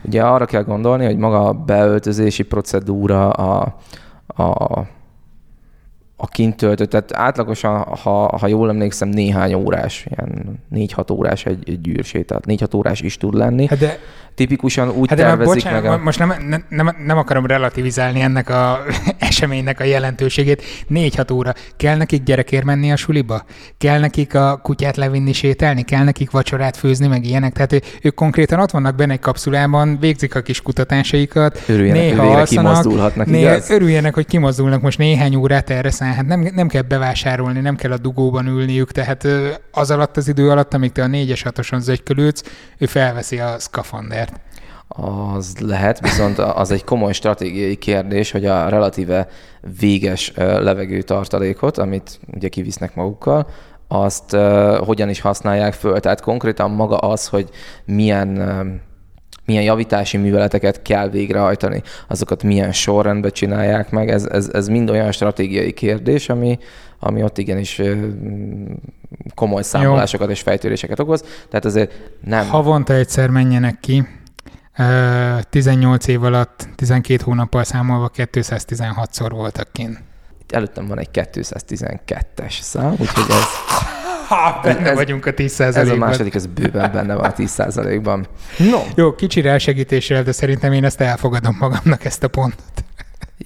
[0.02, 3.76] Ugye arra kell gondolni, hogy maga a beöltözési procedúra, a,
[4.26, 4.82] a
[6.22, 11.68] a kint töltött, tehát átlagosan, ha, ha jól emlékszem, néhány órás, ilyen 4-6 órás egy,
[11.68, 13.66] egy űrsét, tehát 4-6 órás is tud lenni.
[13.66, 13.98] Hát de,
[14.40, 15.98] Tipikusan úgy hát de tervezik bocsánat, meg a...
[16.02, 18.82] Most nem, nem, nem, nem akarom relativizálni ennek a
[19.18, 20.62] eseménynek a jelentőségét.
[20.90, 21.54] 4-6 óra.
[21.76, 23.44] Kell nekik gyerekért menni a suliba?
[23.78, 25.82] Kell nekik a kutyát levinni sétálni?
[25.82, 27.52] Kell nekik vacsorát főzni, meg ilyenek?
[27.52, 31.62] Tehát ők konkrétan ott vannak benne egy kapszulában, végzik a kis kutatásaikat.
[31.66, 33.70] Örüljenek, néha hogy alszanak, néha, igaz?
[33.70, 36.26] Örüljenek, hogy kimozdulnak most néhány órát erre száll.
[36.28, 39.26] Hát nem, nem kell bevásárolni, nem kell a dugóban ülniük, tehát
[39.72, 42.42] az alatt az idő alatt, amíg te a négyes hatoson zögykölődsz,
[42.78, 44.40] ő felveszi a szkafandert.
[44.88, 49.28] Az lehet, viszont az egy komoly stratégiai kérdés, hogy a relatíve
[49.80, 53.48] véges levegőtartalékot, amit ugye kivisznek magukkal,
[53.88, 54.36] azt
[54.78, 56.00] hogyan is használják föl.
[56.00, 57.48] Tehát konkrétan maga az, hogy
[57.84, 58.80] milyen
[59.50, 65.12] milyen javítási műveleteket kell végrehajtani, azokat milyen sorrendben csinálják meg, ez, ez, ez mind olyan
[65.12, 66.58] stratégiai kérdés, ami,
[66.98, 67.80] ami ott igenis
[69.34, 70.32] komoly számolásokat Jó.
[70.32, 71.24] és fejtöréseket okoz.
[71.48, 71.92] Tehát azért
[72.24, 72.48] nem...
[72.48, 74.06] Havonta egyszer menjenek ki,
[75.50, 80.02] 18 év alatt, 12 hónappal számolva 216-szor voltak kint.
[80.40, 83.89] Itt előttem van egy 212-es szám, úgyhogy ez...
[84.30, 85.76] Ha, benne ez, vagyunk a 10%-ban.
[85.76, 88.26] Ez a második, ez bőven benne van a 10%-ban.
[88.58, 88.82] No.
[88.94, 92.84] Jó, kicsi elsegítéssel, de szerintem én ezt elfogadom magamnak, ezt a pontot.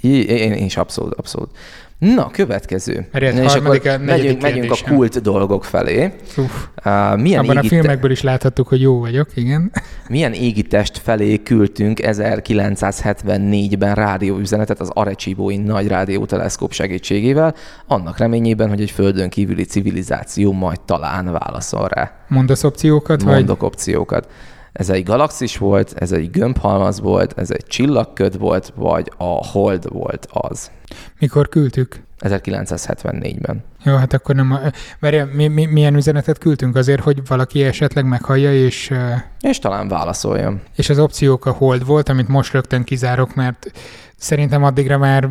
[0.00, 1.56] Én, én is abszolút, abszolút.
[1.98, 3.06] Na, következő.
[3.12, 6.12] Mert és akkor megyünk, megyünk a kult dolgok felé.
[6.36, 9.72] Uf, uh, milyen Abban a filmekből is láthattuk, hogy jó vagyok, igen.
[10.08, 17.54] Milyen égitest felé küldtünk 1974-ben rádióüzenetet az Arecsibói nagy rádióteleszkóp segítségével,
[17.86, 22.12] annak reményében, hogy egy földön kívüli civilizáció majd talán válaszol rá.
[22.28, 23.24] Mondasz opciókat?
[23.24, 23.68] Mondok vagy?
[23.68, 24.28] opciókat.
[24.74, 29.92] Ez egy galaxis volt, ez egy gömbhalmaz volt, ez egy csillagköd volt, vagy a hold
[29.92, 30.70] volt az.
[31.18, 32.02] Mikor küldtük?
[32.20, 33.64] 1974-ben.
[33.84, 34.58] Jó, hát akkor nem...
[35.00, 38.92] Várja, mi, mi, milyen üzenetet küldtünk azért, hogy valaki esetleg meghallja, és...
[39.40, 40.60] És talán válaszoljon.
[40.76, 43.70] És az opciók a hold volt, amit most rögtön kizárok, mert
[44.16, 45.28] szerintem addigra már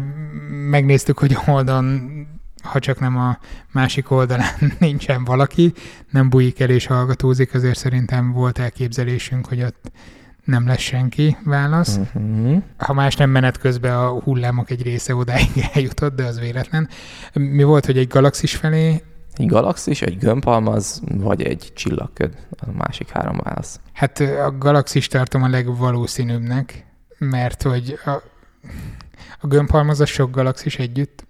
[0.70, 2.12] megnéztük, hogy a holdon
[2.64, 3.38] ha csak nem a
[3.72, 5.74] másik oldalán nincsen valaki,
[6.10, 9.92] nem bújik el és hallgatózik, azért szerintem volt elképzelésünk, hogy ott
[10.44, 11.98] nem lesz senki válasz.
[11.98, 12.64] Uh-huh.
[12.78, 16.90] Ha más nem menet közben a hullámok egy része odáig eljutott, de az véletlen.
[17.34, 19.04] Mi volt, hogy egy galaxis felé
[19.38, 23.80] egy galaxis, egy gömbhalmaz, vagy egy csillagköd, a másik három válasz.
[23.94, 26.86] Hát a galaxis tartom a legvalószínűbbnek,
[27.18, 28.10] mert hogy a,
[29.40, 31.26] a gömbhalmaz a sok galaxis együtt.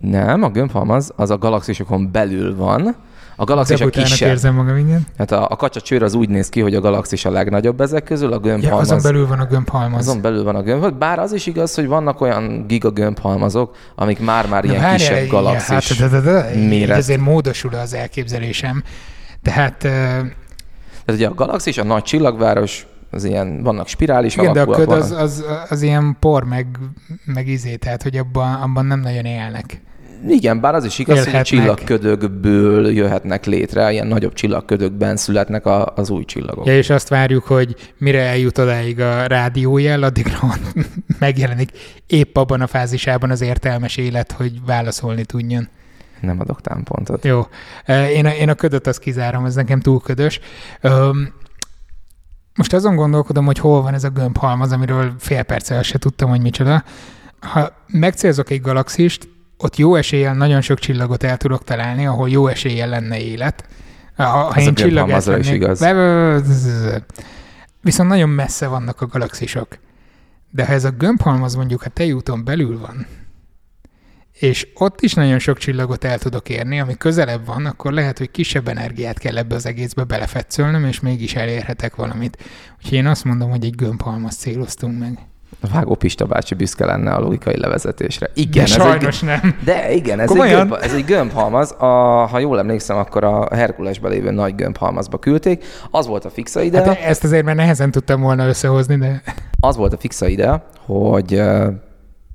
[0.00, 2.96] Nem, a gömbhalmaz az a galaxisokon belül van,
[3.40, 4.28] a galaxis a kisebb.
[4.28, 5.06] érzem magam, igen.
[5.18, 8.32] Hát a, a kacsacsőr az úgy néz ki, hogy a galaxis a legnagyobb ezek közül,
[8.32, 8.88] a gömbhalmaz.
[8.88, 10.08] Ja, azon belül van a gömbhalmaz.
[10.08, 10.98] Azon belül van a gömbhalmaz.
[10.98, 15.98] Bár az is igaz, hogy vannak olyan giga gömbhalmazok, amik már-már ilyen várjál, kisebb galaxis
[15.98, 16.96] hát, de, de, de, méret.
[16.96, 18.82] Ezért módosul az elképzelésem.
[19.42, 19.84] Tehát...
[19.84, 19.90] Uh...
[21.04, 24.90] Tehát ugye a galaxis, a nagy csillagváros, az ilyen, vannak spirális Igen, de a köd
[24.90, 26.66] az, az, az, ilyen por, meg,
[27.24, 29.80] meg izé, tehát hogy abban, abban nem nagyon élnek.
[30.26, 31.36] Igen, bár az is igaz, Élhetnek.
[31.36, 36.66] hogy csillagködökből jöhetnek létre, ilyen nagyobb csillagködökben születnek a, az új csillagok.
[36.66, 40.38] Ja, és azt várjuk, hogy mire eljut odáig a rádiójel, addigra
[41.18, 41.70] megjelenik
[42.06, 45.68] épp abban a fázisában az értelmes élet, hogy válaszolni tudjon.
[46.20, 47.24] Nem adok támpontot.
[47.24, 47.46] Jó.
[48.14, 50.40] Én a, én a ködöt azt kizárom, ez nekem túl ködös.
[52.54, 56.40] Most azon gondolkodom, hogy hol van ez a gömbhalmaz, amiről fél perccel se tudtam, hogy
[56.40, 56.84] micsoda.
[57.40, 59.28] Ha megcélzok egy galaxist,
[59.58, 63.64] ott jó eséllyel nagyon sok csillagot el tudok találni, ahol jó eséllyel lenne élet.
[64.16, 65.84] Ha, ha én csillag is igaz.
[67.80, 69.78] Viszont nagyon messze vannak a galaxisok.
[70.50, 73.06] De ha ez a gömbhalmaz mondjuk a tejúton belül van,
[74.38, 78.30] és ott is nagyon sok csillagot el tudok érni, ami közelebb van, akkor lehet, hogy
[78.30, 82.38] kisebb energiát kell ebbe az egészbe belefetszölnöm, és mégis elérhetek valamit.
[82.76, 85.18] Úgyhogy én azt mondom, hogy egy gömbhalmaz céloztunk meg.
[85.60, 88.30] A Vágó Pista bácsi büszke lenne a logikai levezetésre.
[88.34, 89.56] Igen, de ez sajnos egy, nem.
[89.64, 91.74] De igen, ez egy, gömb, ez egy gömbhalmaz.
[91.78, 91.86] A,
[92.26, 95.64] ha jól emlékszem, akkor a Herkulesbe lévő nagy gömbhalmazba küldték.
[95.90, 96.84] Az volt a fixa ide.
[96.84, 99.22] Hát ezt azért már nehezen tudtam volna összehozni, de...
[99.60, 101.42] Az volt a fixa ide, hogy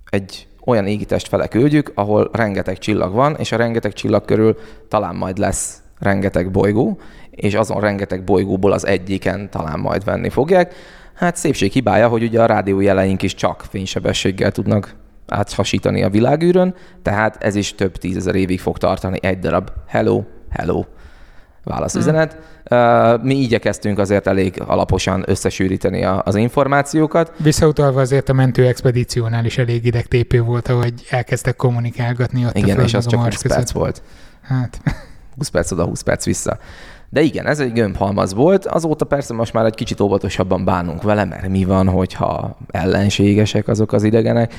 [0.09, 5.15] egy olyan égitest fele küldjük, ahol rengeteg csillag van, és a rengeteg csillag körül talán
[5.15, 6.99] majd lesz rengeteg bolygó,
[7.31, 10.73] és azon rengeteg bolygóból az egyiken talán majd venni fogják
[11.23, 14.95] Hát szépség hibája, hogy ugye a rádió jeleink is csak fénysebességgel tudnak
[15.27, 20.83] áthasítani a világűrön, tehát ez is több tízezer évig fog tartani egy darab hello, hello
[21.63, 22.37] válaszüzenet.
[22.65, 23.21] Hmm.
[23.21, 27.33] Mi igyekeztünk azért elég alaposan összesűríteni az információkat.
[27.37, 32.81] Visszautalva azért a mentő expedíciónál is elég idegtépő volt, ahogy elkezdtek kommunikálgatni ott Igen, a
[32.81, 34.01] és az csak 20 perc volt.
[34.41, 34.81] Hát.
[35.37, 36.57] 20 perc oda, 20 perc vissza.
[37.13, 38.65] De igen, ez egy gömbhalmaz volt.
[38.65, 43.93] Azóta persze most már egy kicsit óvatosabban bánunk vele, mert mi van, hogyha ellenségesek azok
[43.93, 44.53] az idegenek.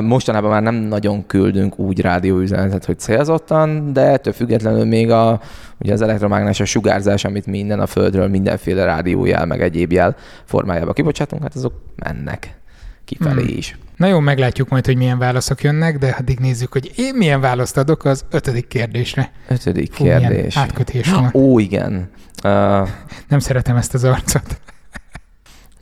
[0.00, 5.40] Mostanában már nem nagyon küldünk úgy rádióüzenetet, hogy célzottan, de ettől függetlenül még a,
[5.80, 11.42] ugye az elektromágneses sugárzás, amit minden a Földről, mindenféle rádiójel, meg egyéb jel formájába kibocsátunk,
[11.42, 12.60] hát azok mennek
[13.04, 13.56] kifelé hmm.
[13.56, 13.78] is.
[14.02, 17.76] Na jó, meglátjuk majd, hogy milyen válaszok jönnek, de addig nézzük, hogy én milyen választ
[17.76, 19.32] adok az ötödik kérdésre.
[19.48, 20.56] Ötödik Fú, kérdés.
[20.56, 21.30] Átkötés van.
[21.32, 22.10] Ó, igen.
[22.44, 22.88] Uh,
[23.28, 24.60] Nem szeretem ezt az arcot.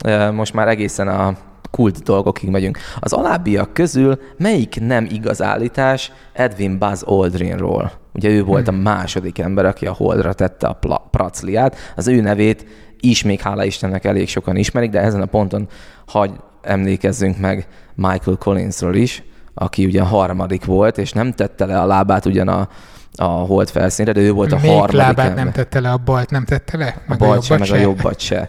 [0.05, 1.37] Uh, most már egészen a
[1.71, 2.77] kult dolgokig megyünk.
[2.99, 7.91] Az alábbiak közül melyik nem igaz állítás Edwin Buzz Aldrinról?
[8.13, 8.77] Ugye ő volt hmm.
[8.77, 11.75] a második ember, aki a holdra tette a pracliát.
[11.95, 12.65] Az ő nevét
[12.99, 15.67] is még hála Istennek elég sokan ismerik, de ezen a ponton
[16.05, 21.79] hagy emlékezzünk meg Michael Collinsról is, aki ugye a harmadik volt, és nem tette le
[21.79, 22.69] a lábát ugyan a,
[23.15, 25.43] a hold felszínre, de ő volt a Még harmadik lábát ember.
[25.43, 27.01] nem tette le, a balt nem tette le?
[27.07, 28.47] Meg a balt a se, meg a jobbat se.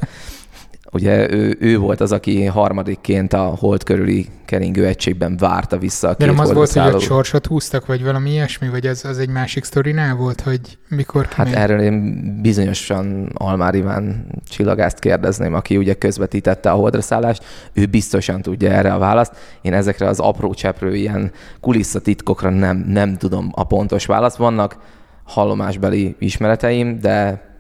[0.95, 6.11] Ugye ő, ő volt az, aki harmadikként a hold körüli keringő egységben várta vissza a
[6.11, 6.97] De két nem az volt, hogy holdszálló.
[6.97, 11.25] ott sorsot húztak, vagy valami ilyesmi, vagy az, az egy másik sztorinál volt, hogy mikor
[11.27, 11.63] Hát kimegy?
[11.63, 17.45] erről én bizonyosan Almár Iván csillagást kérdezném, aki ugye közvetítette a holdra szállást.
[17.73, 19.37] Ő biztosan tudja erre a választ.
[19.63, 24.37] Én ezekre az apró cseprő ilyen kulisszatitkokra nem, nem tudom a pontos választ.
[24.37, 24.77] Vannak
[25.25, 27.51] hallomásbeli ismereteim, de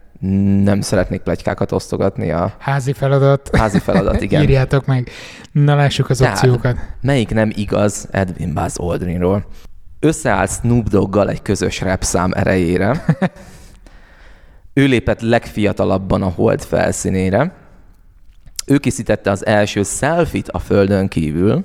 [0.62, 3.56] nem szeretnék plegykákat osztogatni a Házi feladat.
[3.56, 4.42] házi feladat, igen.
[4.42, 5.11] Írjátok meg.
[5.52, 6.76] Na lássuk az Tehát, opciókat.
[7.00, 9.44] Melyik nem igaz Edwin Buzz Aldrinról?
[10.00, 13.04] Összeállt Snoop Doggal egy közös repszám erejére.
[14.74, 17.52] Ő lépett legfiatalabban a hold felszínére.
[18.66, 21.64] Ő készítette az első selfit a földön kívül.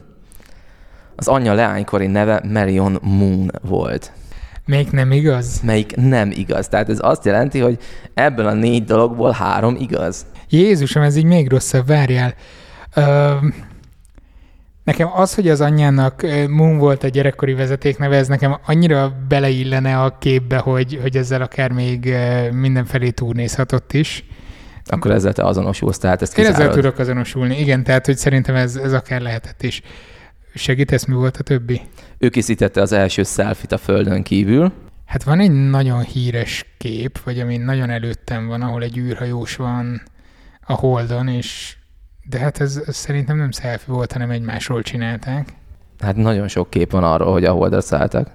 [1.15, 4.12] Az anyja leánykori neve Marion Moon volt.
[4.68, 5.62] Még nem igaz?
[5.64, 6.68] Melyik nem igaz.
[6.68, 7.78] Tehát ez azt jelenti, hogy
[8.14, 10.26] ebből a négy dologból három igaz.
[10.50, 12.34] Jézusom, ez így még rosszabb, várjál.
[12.96, 13.34] Ö,
[14.84, 20.18] nekem az, hogy az anyjának Moon volt a gyerekkori vezetékneve, ez nekem annyira beleillene a
[20.18, 22.16] képbe, hogy, hogy ezzel akár még
[22.52, 24.26] mindenfelé turnézhatott is.
[24.86, 26.76] Akkor ezzel te azonosulsz, tehát ezt Én ezzel kizárod.
[26.76, 27.60] tudok azonosulni.
[27.60, 29.82] Igen, tehát hogy szerintem ez, ez akár lehetett is.
[30.58, 31.82] Segítesz, mi volt a többi?
[32.17, 34.72] Ő készítette az első selfit a földön kívül.
[35.06, 40.02] Hát van egy nagyon híres kép, vagy ami nagyon előttem van, ahol egy űrhajós van
[40.65, 41.78] a Holdon, és
[42.30, 45.54] de hát ez, ez szerintem nem selfie volt, hanem egymásról csinálták.
[46.00, 48.32] Hát nagyon sok kép van arról, hogy a holdra szálltak.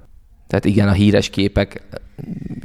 [0.46, 1.82] Tehát igen, a híres képek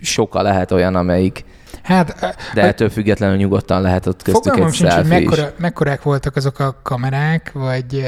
[0.02, 1.44] sokkal lehet olyan, amelyik,
[1.84, 6.60] Hát de ettől függetlenül nyugodtan lehet ott köztük egy sincs, hogy mekkora, mekkorák voltak azok
[6.60, 8.04] a kamerák, vagy,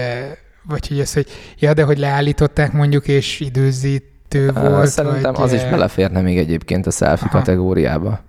[0.70, 1.28] vagy hogy ez, hogy
[1.60, 4.88] ja, de hogy leállították mondjuk, és időzítő volt.
[4.88, 7.38] Szerintem vagy, az is eh, beleférne még egyébként a selfie Aha.
[7.38, 8.20] kategóriába.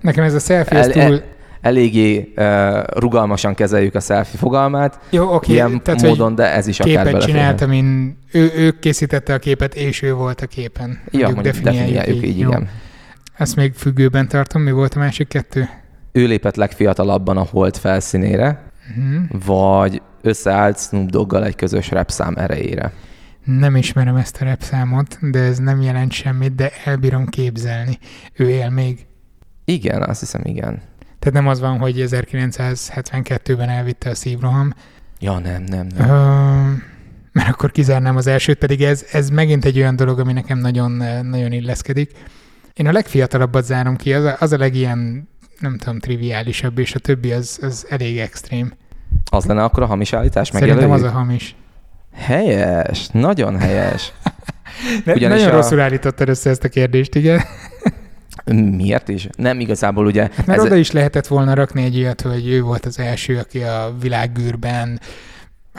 [0.00, 1.22] Nekem ez a selfie, ez El- túl...
[1.60, 6.80] Eléggé uh, rugalmasan kezeljük a selfie fogalmát, Jó, oké, ilyen tehát, módon, de ez is
[6.80, 7.40] akár képet beleférne.
[7.40, 11.00] csinált, amin ő, ő készítette a képet, és ő volt a képen.
[11.10, 12.48] Ja, mondjuk definiáljuk így, Jó.
[12.48, 12.68] igen.
[13.36, 14.62] Ezt még függőben tartom.
[14.62, 15.68] Mi volt a másik kettő?
[16.12, 18.62] Ő lépett legfiatalabban a hold felszínére,
[18.96, 19.44] Uh-huh.
[19.44, 22.92] vagy összeállt Snoop Doggal egy közös repszám erejére.
[23.44, 27.98] Nem ismerem ezt a repszámot, de ez nem jelent semmit, de elbírom képzelni.
[28.32, 29.06] Ő él még.
[29.64, 30.82] Igen, azt hiszem, igen.
[31.18, 34.72] Tehát nem az van, hogy 1972-ben elvitte a szívroham,
[35.20, 36.10] Ja, nem, nem, nem.
[36.10, 36.72] Ö,
[37.32, 40.92] mert akkor kizárnám az elsőt, pedig ez, ez megint egy olyan dolog, ami nekem nagyon,
[41.26, 42.10] nagyon illeszkedik.
[42.74, 45.28] Én a legfiatalabbat zárom ki, az a, az a legilyen,
[45.58, 48.72] nem tudom, triviálisabb, és a többi az, az elég extrém.
[49.30, 51.06] Az lenne akkor a hamis állítás Szerintem megjelöljük?
[51.06, 51.54] az a hamis.
[52.14, 54.12] Helyes, nagyon helyes.
[55.04, 57.40] De Ugyanis nagyon a- rosszul állítottad össze ezt a kérdést, igen.
[58.76, 59.28] Miért is?
[59.36, 60.22] Nem igazából ugye...
[60.22, 63.38] Hát mert ez- oda is lehetett volna rakni egy ilyet, hogy ő volt az első,
[63.38, 65.00] aki a világgűrben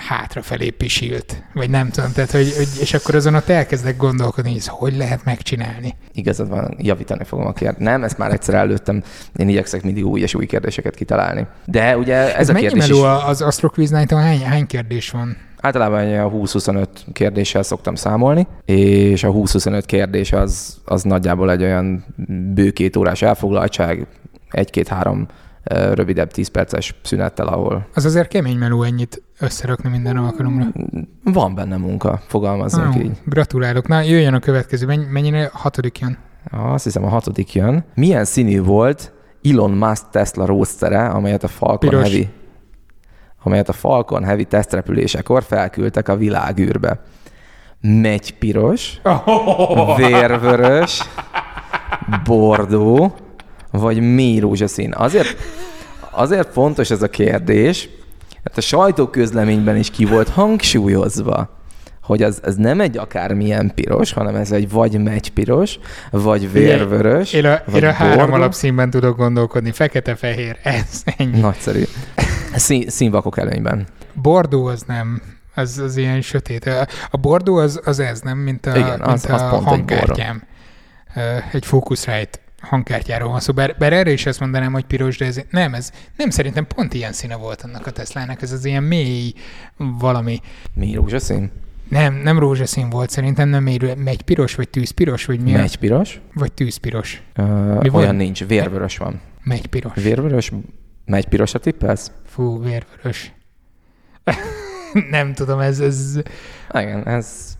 [0.07, 4.59] hátrafelé pisilt, vagy nem tudom, tehát, hogy, hogy, és akkor azon ott elkezdek gondolkodni, hogy
[4.59, 5.95] ezt hogy lehet megcsinálni.
[6.13, 7.79] Igazad van, javítani fogom a kérdést.
[7.79, 9.03] Nem, ezt már egyszer előttem.
[9.35, 11.47] Én igyekszek mindig új és új kérdéseket kitalálni.
[11.65, 14.21] De ugye ez, Ez a mennyi kérdés meló is, az Astro Quiz Night-on?
[14.21, 15.37] Hány, hány kérdés van?
[15.61, 22.05] általában ilyen 20-25 kérdéssel szoktam számolni, és a 20-25 kérdés az, az nagyjából egy olyan
[22.53, 24.07] bő két órás elfoglaltság,
[24.49, 25.27] egy-két-három
[25.63, 30.65] rövidebb 10 perces szünettel, ahol Az azért kemény meló ennyit összerakni minden alkalomra.
[31.23, 33.11] van benne munka, fogalmazzunk Ah, így.
[33.25, 33.87] gratulálok.
[33.87, 34.85] Na, jöjjön a következő.
[34.85, 36.17] Mennyi, mennyire hatodik jön?
[36.51, 37.83] Azt hiszem a hatodik jön.
[37.95, 39.11] Milyen színű volt
[39.43, 42.01] Elon Musk Tesla Roadster-e, amelyet a Falcon Piros.
[42.01, 42.29] Heavy
[43.43, 47.01] amelyet a Falcon Heavy tesztrepülésekor felküldtek a világűrbe.
[47.81, 49.01] Megy piros,
[49.97, 51.01] vérvörös,
[52.23, 53.15] bordó,
[53.71, 54.93] vagy mély rózsaszín.
[54.93, 55.37] Azért,
[56.11, 57.89] azért fontos ez a kérdés,
[58.43, 61.59] mert a sajtóközleményben is ki volt hangsúlyozva,
[62.03, 65.79] hogy ez, ez nem egy akármilyen piros, hanem ez egy vagy megy piros,
[66.11, 69.71] vagy vérvörös, Én a, vagy én a három alapszínben tudok gondolkodni.
[69.71, 70.57] Fekete-fehér.
[70.63, 71.39] Ez ennyi.
[71.39, 71.83] Nagyszerű.
[72.55, 73.87] Szín, színvakok előnyben.
[74.13, 75.21] Bordó az nem.
[75.55, 76.65] Az, az ilyen sötét.
[76.65, 78.37] A- A bordó az, az ez, nem?
[78.37, 80.43] Mint a, Igen, az- mint az a pont egy hangkártyám.
[81.15, 81.19] Ö,
[81.51, 83.53] Egy Focusrite hangkártyáról van szó.
[83.53, 86.93] Bár, bár erre is azt mondanám, hogy piros, de ez nem, ez nem szerintem pont
[86.93, 88.41] ilyen színe volt annak a Teslának.
[88.41, 89.33] Ez az ilyen mély
[89.77, 90.39] valami.
[90.73, 91.51] Mi rózsaszín?
[91.89, 95.53] Nem, nem rózsaszín volt, szerintem nem mély, megy piros, vagy tűzpiros, vagy mi?
[95.53, 96.21] a- Megy piros.
[96.33, 97.21] Vagy tűzpiros.
[97.37, 97.45] Uh,
[97.81, 98.15] Mi olyan van?
[98.15, 99.21] nincs, vérvörös van.
[99.43, 99.93] Megy piros.
[99.95, 100.51] Vérvörös,
[101.05, 102.11] megy pirosra tippelsz?
[102.25, 103.33] Fú, vérvörös.
[105.09, 106.19] nem tudom, ez, ez...
[106.73, 107.57] Igen, ez,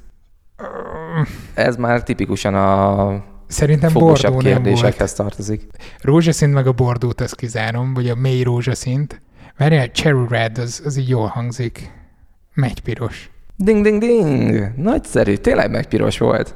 [1.54, 5.68] ez már tipikusan a Szerintem bordó kérdésekhez tartozik.
[6.02, 9.22] Rózsaszint meg a bordót azt kizárom, vagy a mély rózsaszint.
[9.58, 11.91] Várjál, Cherry Red, az, az így jól hangzik.
[12.54, 13.30] Megy piros.
[13.56, 14.72] Ding, ding, ding!
[14.76, 16.56] Nagyszerű, tényleg megpiros volt.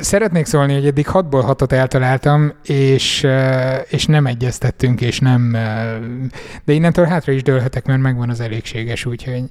[0.00, 3.26] Szeretnék szólni, hogy eddig 6-ból 6-ot eltaláltam, és,
[3.88, 5.56] és nem egyeztettünk, és nem...
[6.64, 9.42] De innentől hátra is dőlhetek, mert megvan az elégséges, úgyhogy...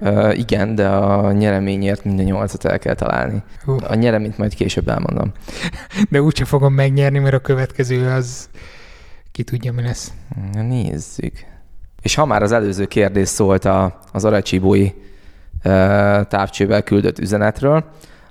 [0.00, 3.42] Uh, igen, de a nyereményért minden nyolcat el kell találni.
[3.66, 3.76] Uh.
[3.88, 5.32] A nyereményt majd később elmondom.
[6.08, 8.48] De úgyse fogom megnyerni, mert a következő az
[9.32, 10.12] ki tudja, mi lesz.
[10.52, 11.32] Na, nézzük.
[12.02, 14.92] És ha már az előző kérdés szólt a, az aracsibói uh,
[16.26, 17.84] távcsővel küldött üzenetről,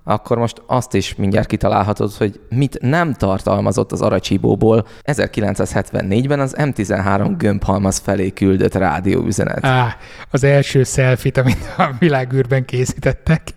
[0.09, 7.33] akkor most azt is mindjárt kitalálhatod, hogy mit nem tartalmazott az Aracsibóból 1974-ben az M13
[7.37, 9.65] gömbhalmaz felé küldött rádióüzenet.
[9.65, 9.95] Á,
[10.31, 13.53] az első selfit, amit a világűrben készítettek.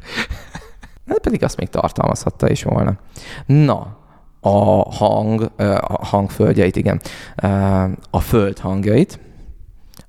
[1.09, 2.99] Hát pedig azt még tartalmazhatta is volna.
[3.47, 3.97] Na,
[4.41, 7.01] a hang, a hangföldjeit, igen,
[8.11, 9.21] a föld hangjait,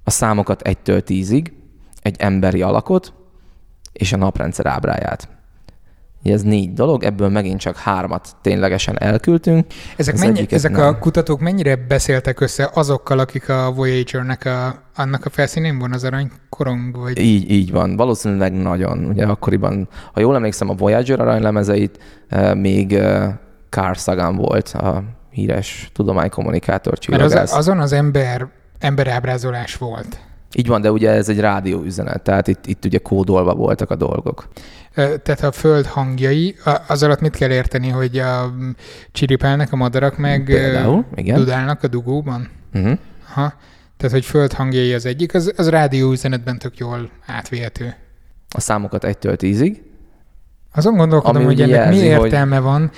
[0.04, 1.52] a számokat 1-től 10-ig,
[2.02, 3.14] egy emberi alakot,
[3.92, 5.28] és a naprendszer ábráját.
[6.24, 9.66] Ez négy dolog, ebből megint csak hármat ténylegesen elküldtünk.
[9.98, 10.88] Ezek, mennyi, ezek nem.
[10.88, 16.04] a kutatók mennyire beszéltek össze azokkal, akik a Voyager-nek a, annak a felszínén van az
[16.04, 16.98] arany korong?
[16.98, 17.20] Vagy?
[17.20, 17.96] Így, így van.
[17.96, 19.06] Valószínűleg nagyon.
[19.06, 23.34] Ugye akkoriban, ha jól emlékszem, a Voyager aranylemezeit eh, még eh,
[23.70, 27.34] Carl Sagan volt, a híres tudománykommunikátor csillagász.
[27.34, 28.48] Mert az, azon az ember,
[28.80, 30.20] emberábrázolás volt.
[30.56, 34.48] Így van, de ugye ez egy rádióüzenet, tehát itt, itt ugye kódolva voltak a dolgok.
[34.94, 36.56] Tehát a föld hangjai,
[36.88, 38.54] az alatt mit kell érteni, hogy a
[39.12, 41.36] csiripelnek a madarak, meg Például, igen.
[41.36, 42.50] dudálnak a dugóban?
[42.74, 42.98] Uh-huh.
[43.30, 43.54] Aha.
[43.98, 47.96] Tehát, hogy föld hangjai az egyik, az, az rádióüzenetben tök jól átvihető.
[48.56, 49.78] A számokat 1-től 10-ig.
[50.74, 52.64] Azon gondolkodom, hogy ennek jelzi, mi értelme hogy...
[52.64, 52.92] van.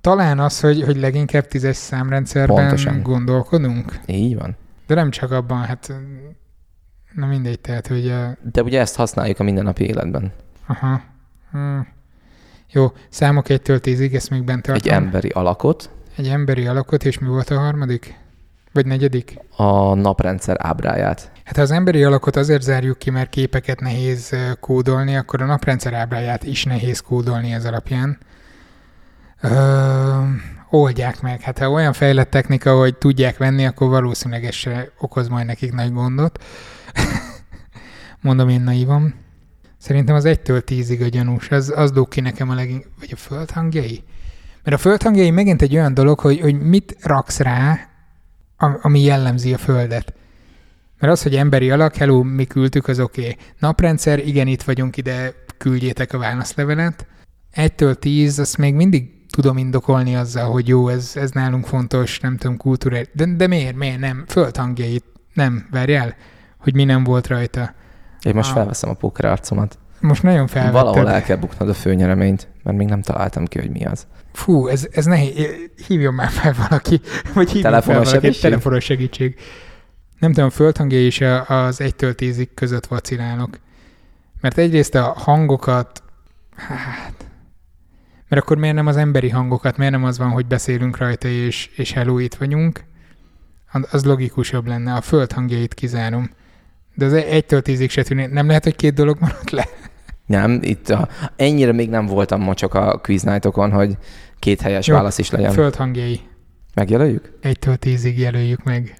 [0.00, 3.02] Talán az, hogy, hogy leginkább tízes számrendszerben Pontosan.
[3.02, 4.00] gondolkodunk.
[4.06, 4.56] Így van.
[4.86, 5.92] De nem csak abban, hát
[7.16, 8.14] na mindegy, tehát, hogy...
[8.52, 10.32] De ugye ezt használjuk a mindennapi életben.
[10.66, 11.00] Aha.
[11.50, 11.86] Hmm.
[12.70, 14.92] Jó, számok egytől tízig, ezt még bent tartom.
[14.92, 15.90] Egy emberi alakot.
[16.16, 18.14] Egy emberi alakot, és mi volt a harmadik?
[18.72, 19.38] Vagy negyedik?
[19.56, 21.30] A naprendszer ábráját.
[21.44, 25.94] Hát ha az emberi alakot azért zárjuk ki, mert képeket nehéz kódolni, akkor a naprendszer
[25.94, 28.18] ábráját is nehéz kódolni ez alapján.
[29.40, 30.20] Ö,
[30.70, 31.40] oldják meg.
[31.40, 35.72] Hát ha olyan fejlett technika, hogy tudják venni, akkor valószínűleg ez se okoz majd nekik
[35.72, 36.44] nagy gondot.
[38.20, 39.14] Mondom én naivan.
[39.78, 43.16] Szerintem az egytől tízig a gyanús, az, az dug ki nekem a legink, vagy a
[43.16, 44.02] földhangjai?
[44.62, 47.88] Mert a földhangjai megint egy olyan dolog, hogy, hogy mit raksz rá,
[48.56, 50.14] ami jellemzi a Földet.
[50.98, 53.20] Mert az, hogy emberi alak, hello, mi küldtük, az oké.
[53.20, 53.36] Okay.
[53.58, 57.06] Naprendszer, igen, itt vagyunk, ide küldjétek a válaszlevelet.
[57.50, 62.36] Egytől tíz, azt még mindig tudom indokolni azzal, hogy jó, ez, ez nálunk fontos, nem
[62.36, 63.00] tudom, kultúra.
[63.12, 64.24] De, de miért, miért nem?
[64.28, 66.16] Földhangjait nem, várjál,
[66.66, 67.74] hogy mi nem volt rajta.
[68.22, 68.54] Én most ah.
[68.54, 69.78] felveszem a póker arcomat.
[70.00, 70.80] Most nagyon felvetted.
[70.82, 74.06] Valahol el kell buknod a főnyereményt, mert még nem találtam ki, hogy mi az.
[74.32, 75.46] Fú, ez, ez nehéz.
[75.86, 77.00] Hívjon már fel valaki,
[77.34, 78.42] vagy hívjon telefonos fel valaki, segítség?
[78.42, 79.36] telefonos segítség.
[80.18, 83.58] Nem tudom, földhangja is az 1-től 10 között vacilálok.
[84.40, 86.02] Mert egyrészt a hangokat,
[86.56, 87.26] hát,
[88.28, 91.70] mert akkor miért nem az emberi hangokat, miért nem az van, hogy beszélünk rajta, és,
[91.76, 92.84] és hello, itt vagyunk?
[93.90, 94.94] Az logikusabb lenne.
[94.94, 96.30] A földhangjait kizárom.
[96.96, 98.30] De az egytől tízig se tűnik.
[98.30, 99.68] Nem lehet, hogy két dolog maradt le?
[100.26, 103.96] Nem, itt a, ennyire még nem voltam ma csak a quiz night-okon, hogy
[104.38, 105.52] két helyes Jó, válasz is legyen.
[105.52, 106.20] Földhangjai.
[106.74, 107.38] Megjelöljük?
[107.40, 108.94] Egytől tízig jelöljük meg.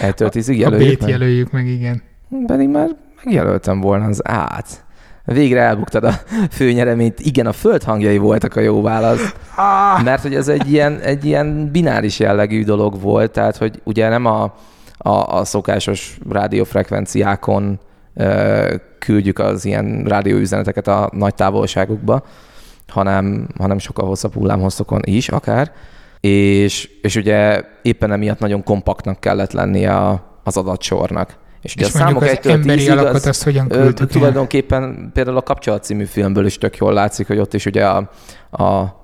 [0.00, 1.10] Egytől tízig jelöljük a meg?
[1.10, 2.02] jelöljük meg, igen.
[2.46, 2.88] Pedig már
[3.24, 4.84] megjelöltem volna az át.
[5.24, 6.12] Végre elbuktad a
[6.50, 7.20] főnyereményt.
[7.20, 9.34] Igen, a földhangjai voltak a jó válasz.
[10.04, 14.24] Mert hogy ez egy ilyen, egy ilyen bináris jellegű dolog volt, tehát hogy ugye nem
[14.24, 14.54] a
[14.98, 17.78] a, a szokásos rádiófrekvenciákon
[18.14, 22.22] ö, küldjük az ilyen rádióüzeneteket a nagy távolságokba,
[22.88, 25.72] hanem, hanem sokkal hosszabb hullámhosszokon is akár.
[26.20, 31.36] És, és ugye éppen emiatt nagyon kompaktnak kellett lennie a, az adatsornak.
[31.62, 35.10] És, ugye és a számok az emberi tízig, alakot az, azt hogyan küldtük ö, Tulajdonképpen
[35.12, 38.10] például a Kapcsolat című filmből is tök jól látszik, hogy ott is ugye a,
[38.50, 38.96] a,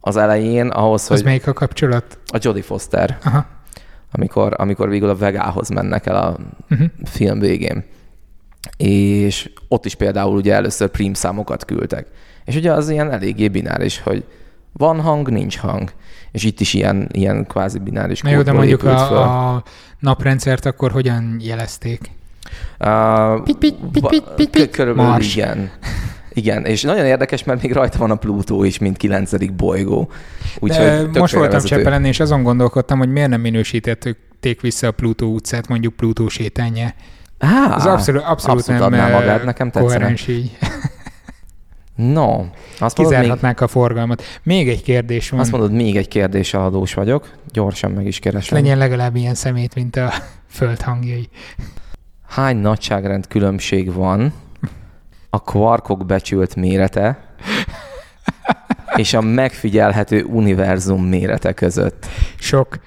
[0.00, 1.16] az elején ahhoz, az hogy...
[1.16, 2.18] Az melyik a kapcsolat?
[2.26, 3.18] A Jodie Foster.
[3.24, 3.46] Aha
[4.16, 6.36] amikor, amikor végül a vegához mennek el a
[6.70, 6.88] uh-huh.
[7.04, 7.84] film végén.
[8.76, 12.06] És ott is például ugye először prim számokat küldtek.
[12.44, 14.24] És ugye az ilyen eléggé bináris, hogy
[14.72, 15.92] van hang, nincs hang.
[16.32, 19.62] És itt is ilyen, ilyen kvázi bináris Na jó, de mondjuk a, a
[19.98, 22.10] naprendszert akkor hogyan jelezték?
[22.80, 24.70] Uh, pit, pit, pit, pit, pit, pit.
[24.70, 25.36] Körülbelül Mars.
[25.36, 25.70] igen.
[26.34, 30.10] Igen, és nagyon érdekes, mert még rajta van a Plutó is, mint kilencedik bolygó.
[30.58, 35.32] Úgyhogy most voltam Csepelen, és azon gondolkodtam, hogy miért nem minősítettük vitték vissza a Plutó
[35.32, 36.94] utcát, mondjuk Plutó sétányá.
[37.38, 40.58] Á, Az abszolút, abszolút, abszolút nem magát, nekem koherens így.
[41.94, 42.44] No,
[42.78, 44.22] azt mondod, még, Kizárhatnák a forgalmat.
[44.42, 45.40] Még egy kérdés van.
[45.40, 47.30] azt mondod, még egy kérdéssel adós vagyok.
[47.52, 48.58] Gyorsan meg is keresem.
[48.58, 50.12] Legyen legalább ilyen szemét, mint a
[50.48, 51.28] föld hangjai.
[52.28, 54.32] Hány nagyságrend különbség van
[55.34, 57.34] a kvarkok becsült mérete
[58.96, 62.06] és a megfigyelhető univerzum mérete között?
[62.38, 62.78] Sok.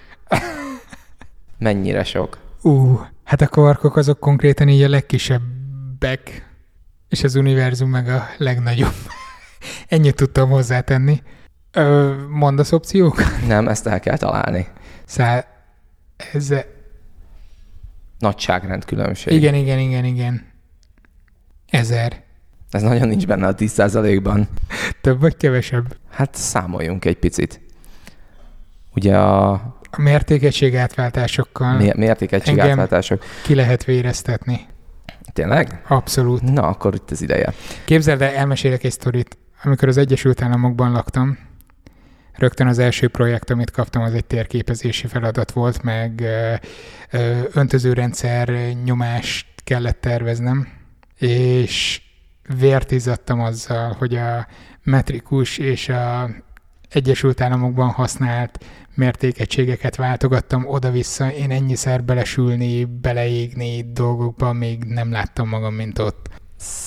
[1.57, 2.37] Mennyire sok?
[2.61, 6.49] Ú, hát a kvarkok azok konkrétan így a legkisebbek,
[7.09, 8.95] és az univerzum meg a legnagyobb.
[9.87, 11.21] Ennyit tudtam hozzátenni.
[11.71, 13.21] Ö, mondasz opciók?
[13.47, 14.67] Nem, ezt el kell találni.
[15.05, 15.45] Szá...
[16.33, 16.53] Ez...
[18.19, 19.33] Nagyságrend különbség.
[19.33, 20.51] Igen, igen, igen, igen.
[21.69, 22.25] Ezer.
[22.71, 24.47] Ez nagyon nincs benne a 10%-ban.
[25.01, 25.95] Több vagy kevesebb?
[26.09, 27.61] Hát számoljunk egy picit.
[28.95, 29.51] Ugye a
[29.91, 33.23] A mértékegység átváltásokkal mé- mértékegység átváltások.
[33.43, 34.59] ki lehet véreztetni.
[35.33, 35.81] Tényleg?
[35.87, 36.41] Abszolút.
[36.41, 37.53] Na, akkor itt az ideje.
[37.85, 39.37] Képzeld el, elmesélek egy sztorit.
[39.63, 41.37] Amikor az Egyesült Államokban laktam,
[42.33, 46.23] rögtön az első projekt, amit kaptam, az egy térképezési feladat volt, meg
[47.53, 48.49] öntözőrendszer
[48.83, 50.67] nyomást kellett terveznem,
[51.17, 52.01] és
[52.59, 54.47] vért izzadtam azzal, hogy a
[54.83, 56.29] metrikus és a
[56.89, 61.31] Egyesült Államokban használt mértékegységeket váltogattam oda-vissza.
[61.31, 66.29] Én ennyiszer belesülni, beleégni dolgokban még nem láttam magam, mint ott.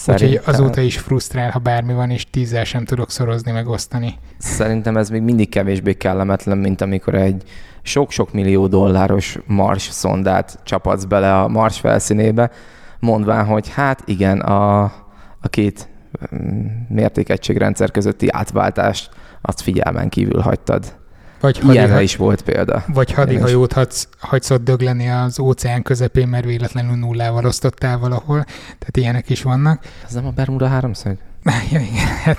[0.06, 4.14] Úgyhogy azóta is frusztrál, ha bármi van, és tízzel sem tudok szorozni, meg osztani.
[4.38, 7.42] Szerintem ez még mindig kevésbé kellemetlen, mint amikor egy
[7.82, 12.50] sok-sok millió dolláros Mars szondát csapatsz bele a Mars felszínébe,
[12.98, 14.92] mondván, hogy hát igen, a,
[15.40, 15.88] a két
[16.34, 19.10] mm, mértékegységrendszer közötti átváltást
[19.40, 20.98] azt figyelmen kívül hagytad.
[21.40, 22.84] Vagy, Ilyenre hadiha- is volt példa.
[22.86, 28.44] vagy hadihajót hagysz, hagysz ott dögleni az óceán közepén, mert véletlenül nullával osztottál valahol.
[28.78, 29.84] Tehát ilyenek is vannak.
[30.06, 31.16] Ez nem a Bermuda háromszög?
[31.72, 32.38] Ja, igen, hát.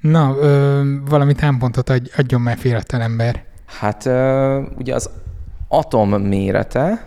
[0.00, 3.44] Na, ö, valami támpontot adj, adjon már félretlen ember.
[3.66, 5.10] Hát ö, ugye az
[5.68, 7.06] atom mérete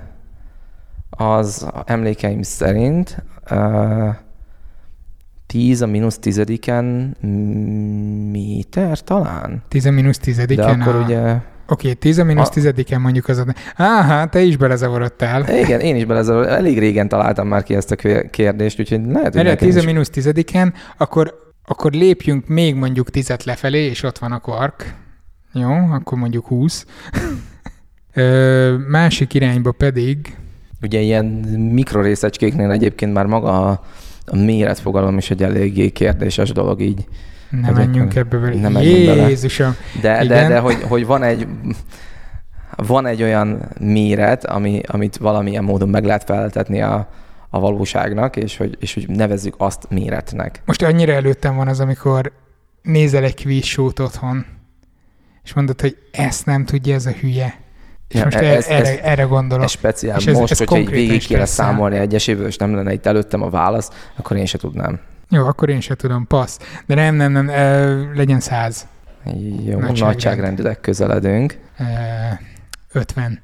[1.10, 4.10] az emlékeim szerint ö,
[5.56, 7.16] 10 a mínusz tizediken
[8.32, 9.64] méter talán?
[9.68, 11.04] 10 mínusz De tizediken akkor a...
[11.04, 11.36] ugye...
[11.68, 13.46] Oké, 10 mínusz A- tizediken mondjuk az a...
[13.76, 15.58] Áhá, te is belezavarodtál.
[15.58, 19.28] Igen, én is bele, elég régen találtam már ki ezt a ké- kérdést, úgyhogy lehet,
[19.32, 19.86] hogy Erre a nekem 10 is.
[19.86, 24.94] mínusz tizediken, akkor, akkor lépjünk még mondjuk 10 lefelé, és ott van a kvark.
[25.54, 26.86] Jó, akkor mondjuk 20.
[28.14, 30.36] Ö, másik irányba pedig,
[30.82, 31.26] Ugye ilyen
[31.72, 33.84] mikrorészecskéknél egyébként már maga a,
[34.26, 37.06] a méretfogalom is egy eléggé kérdéses dolog így.
[37.50, 38.56] nem menjünk ebbe bele.
[38.56, 39.28] nem menjünk bele.
[39.30, 39.76] Jézusom.
[40.02, 40.50] De, de, Igen.
[40.50, 41.48] de hogy, hogy van egy
[42.76, 47.10] van egy olyan méret, ami, amit valamilyen módon meg lehet feltetni a,
[47.50, 50.62] a valóságnak, és hogy, és hogy nevezzük azt méretnek.
[50.66, 52.32] Most annyira előttem van az, amikor
[52.82, 54.46] nézel egy quiz otthon,
[55.44, 57.65] és mondod, hogy ezt nem tudja ez a hülye.
[58.08, 59.64] És Ja, most ez- erre, ez- erre, gondolok.
[59.64, 60.18] Ez speciál.
[60.18, 63.42] És ez- Most, ez hogyha így végig kéne számolni egyesével, és nem lenne itt előttem
[63.42, 65.00] a válasz, akkor én se tudnám.
[65.30, 66.60] Jó, akkor én sem tudom, passz.
[66.86, 68.88] De nem, nem, nem, ö, legyen száz.
[69.26, 69.98] Jó, Nagyságrend.
[70.00, 71.58] nagyságrendileg közeledünk.
[71.80, 71.84] Ö,
[72.92, 73.42] 50,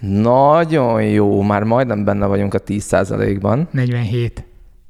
[0.00, 4.44] Nagyon jó, már majdnem benne vagyunk a 10%-ban, 47.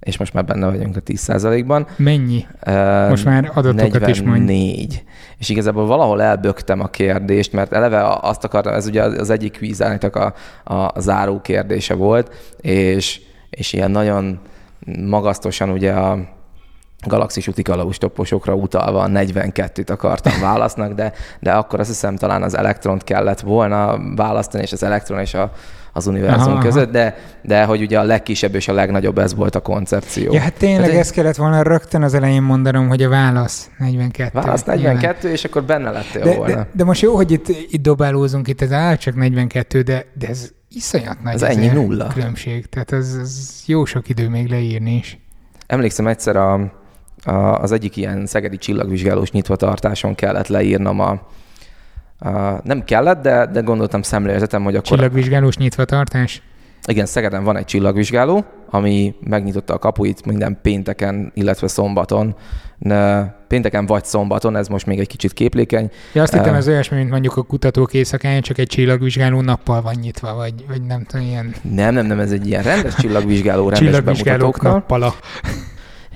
[0.04, 1.86] és most már benne vagyunk a 10%-ban.
[1.96, 2.46] Mennyi?
[2.66, 4.40] Ö, Most már adatokat is mondj.
[4.40, 5.04] 44.
[5.38, 10.16] És igazából valahol elbögtem a kérdést, mert eleve azt akartam, ez ugye az egyik kvízállítok
[10.16, 10.34] a,
[10.64, 14.40] a, a záró kérdése volt, és, és ilyen nagyon
[15.06, 16.18] magasztosan ugye a
[17.06, 22.56] galaxis úti kalauzstoposokra utalva a 42-t akartam válasznak, de, de akkor azt hiszem talán az
[22.56, 25.52] elektront kellett volna választani, és az elektron és a,
[25.92, 26.68] az univerzum Aha, aha, aha.
[26.68, 30.32] között, de, de hogy ugye a legkisebb és a legnagyobb ez volt a koncepció.
[30.32, 34.30] Ja, hát tényleg Tehát ezt kellett volna rögtön az elején mondanom, hogy a válasz 42.
[34.32, 34.82] Válasz Nyilván.
[34.94, 36.54] 42, és akkor benne lettél De, volna.
[36.54, 40.28] de, de most jó, hogy itt, itt dobálózunk, itt ez áll csak 42, de, de
[40.28, 42.06] ez iszonyat nagy Ez ennyi azért nulla.
[42.06, 42.66] különbség.
[42.66, 45.18] Tehát ez, ez jó sok idő még leírni is.
[45.66, 46.72] Emlékszem egyszer a,
[47.60, 51.10] az egyik ilyen szegedi csillagvizsgálós nyitvatartáson kellett leírnom a,
[52.28, 56.42] a nem kellett, de, de gondoltam szemléletem, hogy akkor Csillagvizsgálós nyitvatartás?
[56.86, 62.36] igen, Szegeden van egy csillagvizsgáló, ami megnyitotta a kapuit minden pénteken, illetve szombaton.
[63.48, 65.90] Pénteken vagy szombaton, ez most még egy kicsit képlékeny.
[66.12, 69.94] Ja, azt hittem, ez olyasmi, mint mondjuk a kutatók éjszakáján, csak egy csillagvizsgáló nappal van
[70.00, 73.78] nyitva, vagy, vagy nem tudom, ilyen Nem, nem, nem, ez egy ilyen rendes csillagvizsgáló, rendes
[73.78, 75.14] csillagvizsgálók nappala.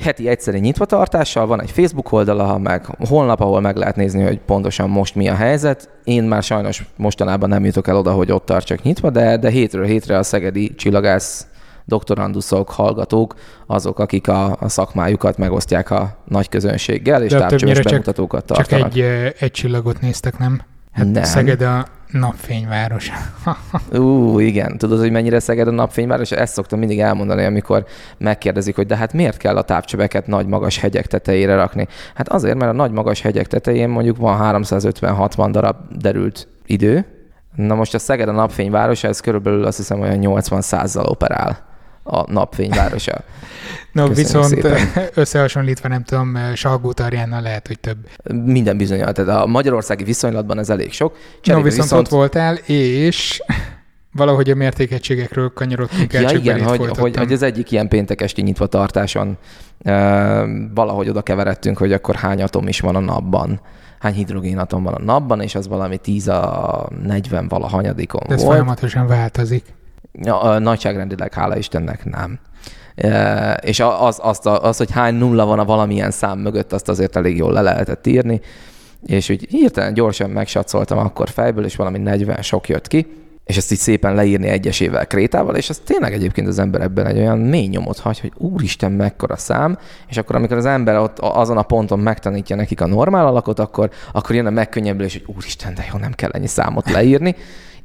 [0.00, 4.90] Heti egyszeri nyitvatartással, van egy Facebook oldala, meg honlap, ahol meg lehet nézni, hogy pontosan
[4.90, 5.90] most mi a helyzet.
[6.04, 9.84] Én már sajnos mostanában nem jutok el oda, hogy ott tartsak nyitva, de, de hétről
[9.84, 11.46] hétre a Szegedi Csillagász
[11.84, 13.34] doktoranduszok, hallgatók,
[13.66, 18.92] azok, akik a, a szakmájukat megosztják a nagy közönséggel, és távcsöves bemutatókat tartanak.
[18.92, 20.60] Csak egy, egy csillagot néztek, nem?
[20.98, 21.22] Hát nem.
[21.22, 23.10] Szeged a napfényváros.
[23.92, 24.78] Ú, igen.
[24.78, 26.30] Tudod, hogy mennyire Szeged a napfényváros?
[26.30, 27.84] Ezt szoktam mindig elmondani, amikor
[28.18, 31.86] megkérdezik, hogy de hát miért kell a távcsöveket nagy magas hegyek tetejére rakni?
[32.14, 37.06] Hát azért, mert a nagy magas hegyek tetején mondjuk van 350-60 darab derült idő.
[37.54, 41.67] Na most a Szeged a napfényvárosa, ez körülbelül azt hiszem olyan 80 százzal operál
[42.08, 43.20] a napfényvárosa.
[43.92, 44.88] No, viszont szépen.
[45.14, 46.94] összehasonlítva nem tudom, Salgó
[47.40, 47.96] lehet, hogy több.
[48.44, 51.16] Minden bizonyal, tehát a magyarországi viszonylatban ez elég sok.
[51.40, 53.42] Cserébe no, viszont, viszont ott voltál, és
[54.12, 58.42] valahogy a mértékegységekről kanyarodtunk el, ja, igen, hogy, hogy, hogy, az egyik ilyen péntek esti
[58.42, 59.38] nyitva tartáson
[59.82, 59.92] e,
[60.74, 63.60] valahogy oda keveredtünk, hogy akkor hány atom is van a napban
[63.98, 68.52] hány hidrogénatom van a napban, és az valami 10 a 40 valahanyadikon De ez volt.
[68.52, 69.64] folyamatosan változik.
[70.22, 72.38] Ja, nagyságrendileg, hála Istennek nem.
[73.60, 77.36] És az, azt, az, hogy hány nulla van a valamilyen szám mögött, azt azért elég
[77.36, 78.40] jól le lehetett írni.
[79.06, 83.06] És úgy hirtelen gyorsan megsatszoltam akkor fejből, és valami 40 sok jött ki,
[83.48, 87.18] és ezt így szépen leírni egyesével krétával, és az tényleg egyébként az ember ebben egy
[87.18, 91.56] olyan mély nyomot hagy, hogy úristen, mekkora szám, és akkor amikor az ember ott azon
[91.56, 95.86] a ponton megtanítja nekik a normál alakot, akkor, akkor jön a megkönnyebbülés, hogy úristen, de
[95.92, 97.36] jó, nem kell ennyi számot leírni,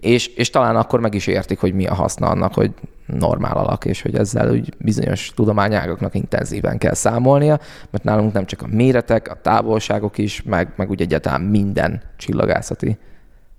[0.03, 2.71] és, és talán akkor meg is értik, hogy mi a haszna annak, hogy
[3.05, 8.61] normál alak, és hogy ezzel úgy bizonyos tudományágoknak intenzíven kell számolnia, mert nálunk nem csak
[8.61, 12.97] a méretek, a távolságok is, meg, meg úgy egyáltalán minden csillagászati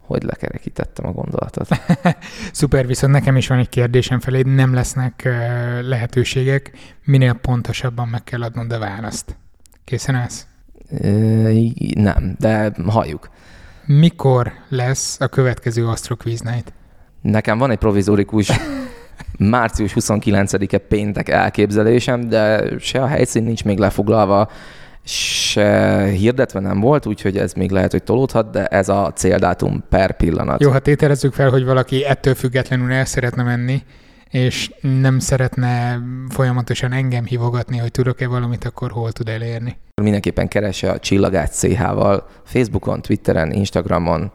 [0.06, 1.68] hogy lekerekítettem a gondolatot.
[2.52, 5.28] Szuper, viszont nekem is van egy kérdésem felé, nem lesznek
[5.82, 6.72] lehetőségek,
[7.04, 9.36] minél pontosabban meg kell adnod a választ.
[9.84, 10.46] Készen állsz?
[11.94, 13.28] Nem, de halljuk.
[13.86, 16.72] Mikor lesz a következő Astro Quiz Night?
[17.20, 18.50] Nekem van egy provizorikus
[19.38, 24.50] március 29-e péntek elképzelésem, de se a helyszín nincs még lefoglalva,
[25.04, 30.16] se hirdetve nem volt, úgyhogy ez még lehet, hogy tolódhat, de ez a céldátum per
[30.16, 30.60] pillanat.
[30.60, 33.82] Jó, hát tételezzük fel, hogy valaki ettől függetlenül el szeretne menni,
[34.30, 39.76] és nem szeretne folyamatosan engem hívogatni, hogy tudok-e valamit, akkor hol tud elérni?
[40.02, 44.30] Mindenképpen keresse a Csillagát CH-val Facebookon, Twitteren, Instagramon,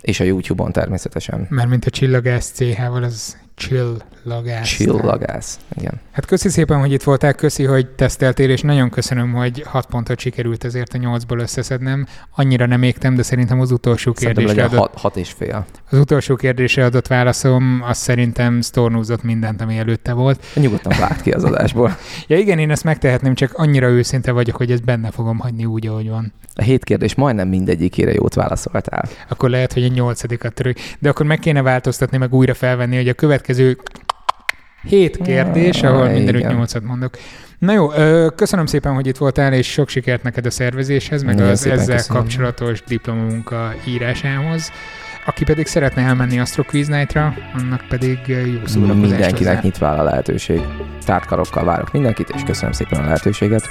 [0.00, 1.46] és a YouTube-on természetesen.
[1.48, 4.68] Mert mint a Csillagász CH-val, az Csillagász.
[4.68, 6.00] Csillagász, igen.
[6.12, 10.18] Hát köszi szépen, hogy itt voltál, köszi, hogy teszteltél, és nagyon köszönöm, hogy hat pontot
[10.18, 12.06] sikerült ezért a nyolcból összeszednem.
[12.34, 14.78] Annyira nem égtem, de szerintem az utolsó kérdésre adott...
[14.78, 15.66] Hat, hat és fél.
[15.90, 20.44] Az utolsó kérdésre adott válaszom, az szerintem sztornúzott mindent, ami előtte volt.
[20.54, 21.96] Nyugodtan várt ki az adásból.
[22.28, 25.86] ja igen, én ezt megtehetném, csak annyira őszinte vagyok, hogy ezt benne fogom hagyni úgy,
[25.86, 26.32] ahogy van.
[26.54, 29.08] A hét kérdés majdnem mindegyikére jót válaszoltál.
[29.28, 30.74] Akkor lehet, hogy egy nyolcadikat törő.
[30.98, 33.78] De akkor meg kéne változtatni, meg újra felvenni, hogy a következő
[34.82, 37.16] hét kérdés, ahol mindenütt nyolcat mondok.
[37.58, 37.88] Na jó,
[38.28, 42.22] köszönöm szépen, hogy itt voltál, és sok sikert neked a szervezéshez, meg az ezzel köszönöm.
[42.22, 44.70] kapcsolatos diplomunka írásához.
[45.26, 49.60] Aki pedig szeretne elmenni Astro Quiz Night-ra, annak pedig jó szórakozást Mindenkinek hozzá.
[49.62, 50.60] nyitva a lehetőség.
[51.04, 53.68] Tártkarokkal várok mindenkit, és köszönöm szépen a lehetőséget.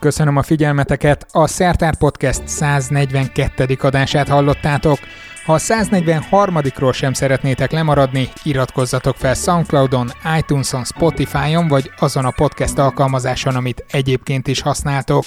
[0.00, 1.26] Köszönöm a figyelmeteket.
[1.32, 3.76] A Szertár Podcast 142.
[3.80, 4.98] adását hallottátok.
[5.44, 12.78] Ha a 143-ról sem szeretnétek lemaradni, iratkozzatok fel Soundcloudon, iTunes-on, Spotify-on, vagy azon a podcast
[12.78, 15.24] alkalmazáson, amit egyébként is használtok.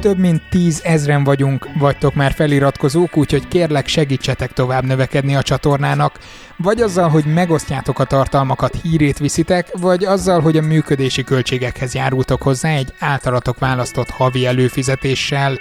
[0.00, 6.18] Több mint 10 ezren vagyunk, vagytok már feliratkozók, úgyhogy kérlek segítsetek tovább növekedni a csatornának,
[6.56, 12.42] vagy azzal, hogy megosztjátok a tartalmakat, hírét viszitek, vagy azzal, hogy a működési költségekhez járultok
[12.42, 15.58] hozzá egy általatok választott havi előfizetéssel.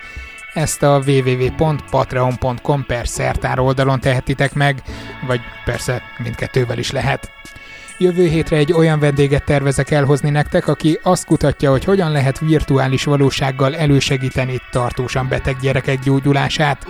[0.57, 4.81] Ezt a www.patreon.com per szertár oldalon tehetitek meg,
[5.27, 7.31] vagy persze mindkettővel is lehet.
[7.97, 13.03] Jövő hétre egy olyan vendéget tervezek elhozni nektek, aki azt kutatja, hogy hogyan lehet virtuális
[13.03, 16.85] valósággal elősegíteni tartósan beteg gyerekek gyógyulását.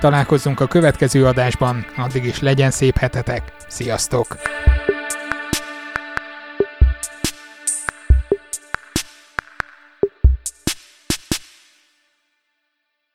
[0.00, 3.42] Találkozzunk a következő adásban, addig is legyen szép hetetek.
[3.68, 4.36] Sziasztok!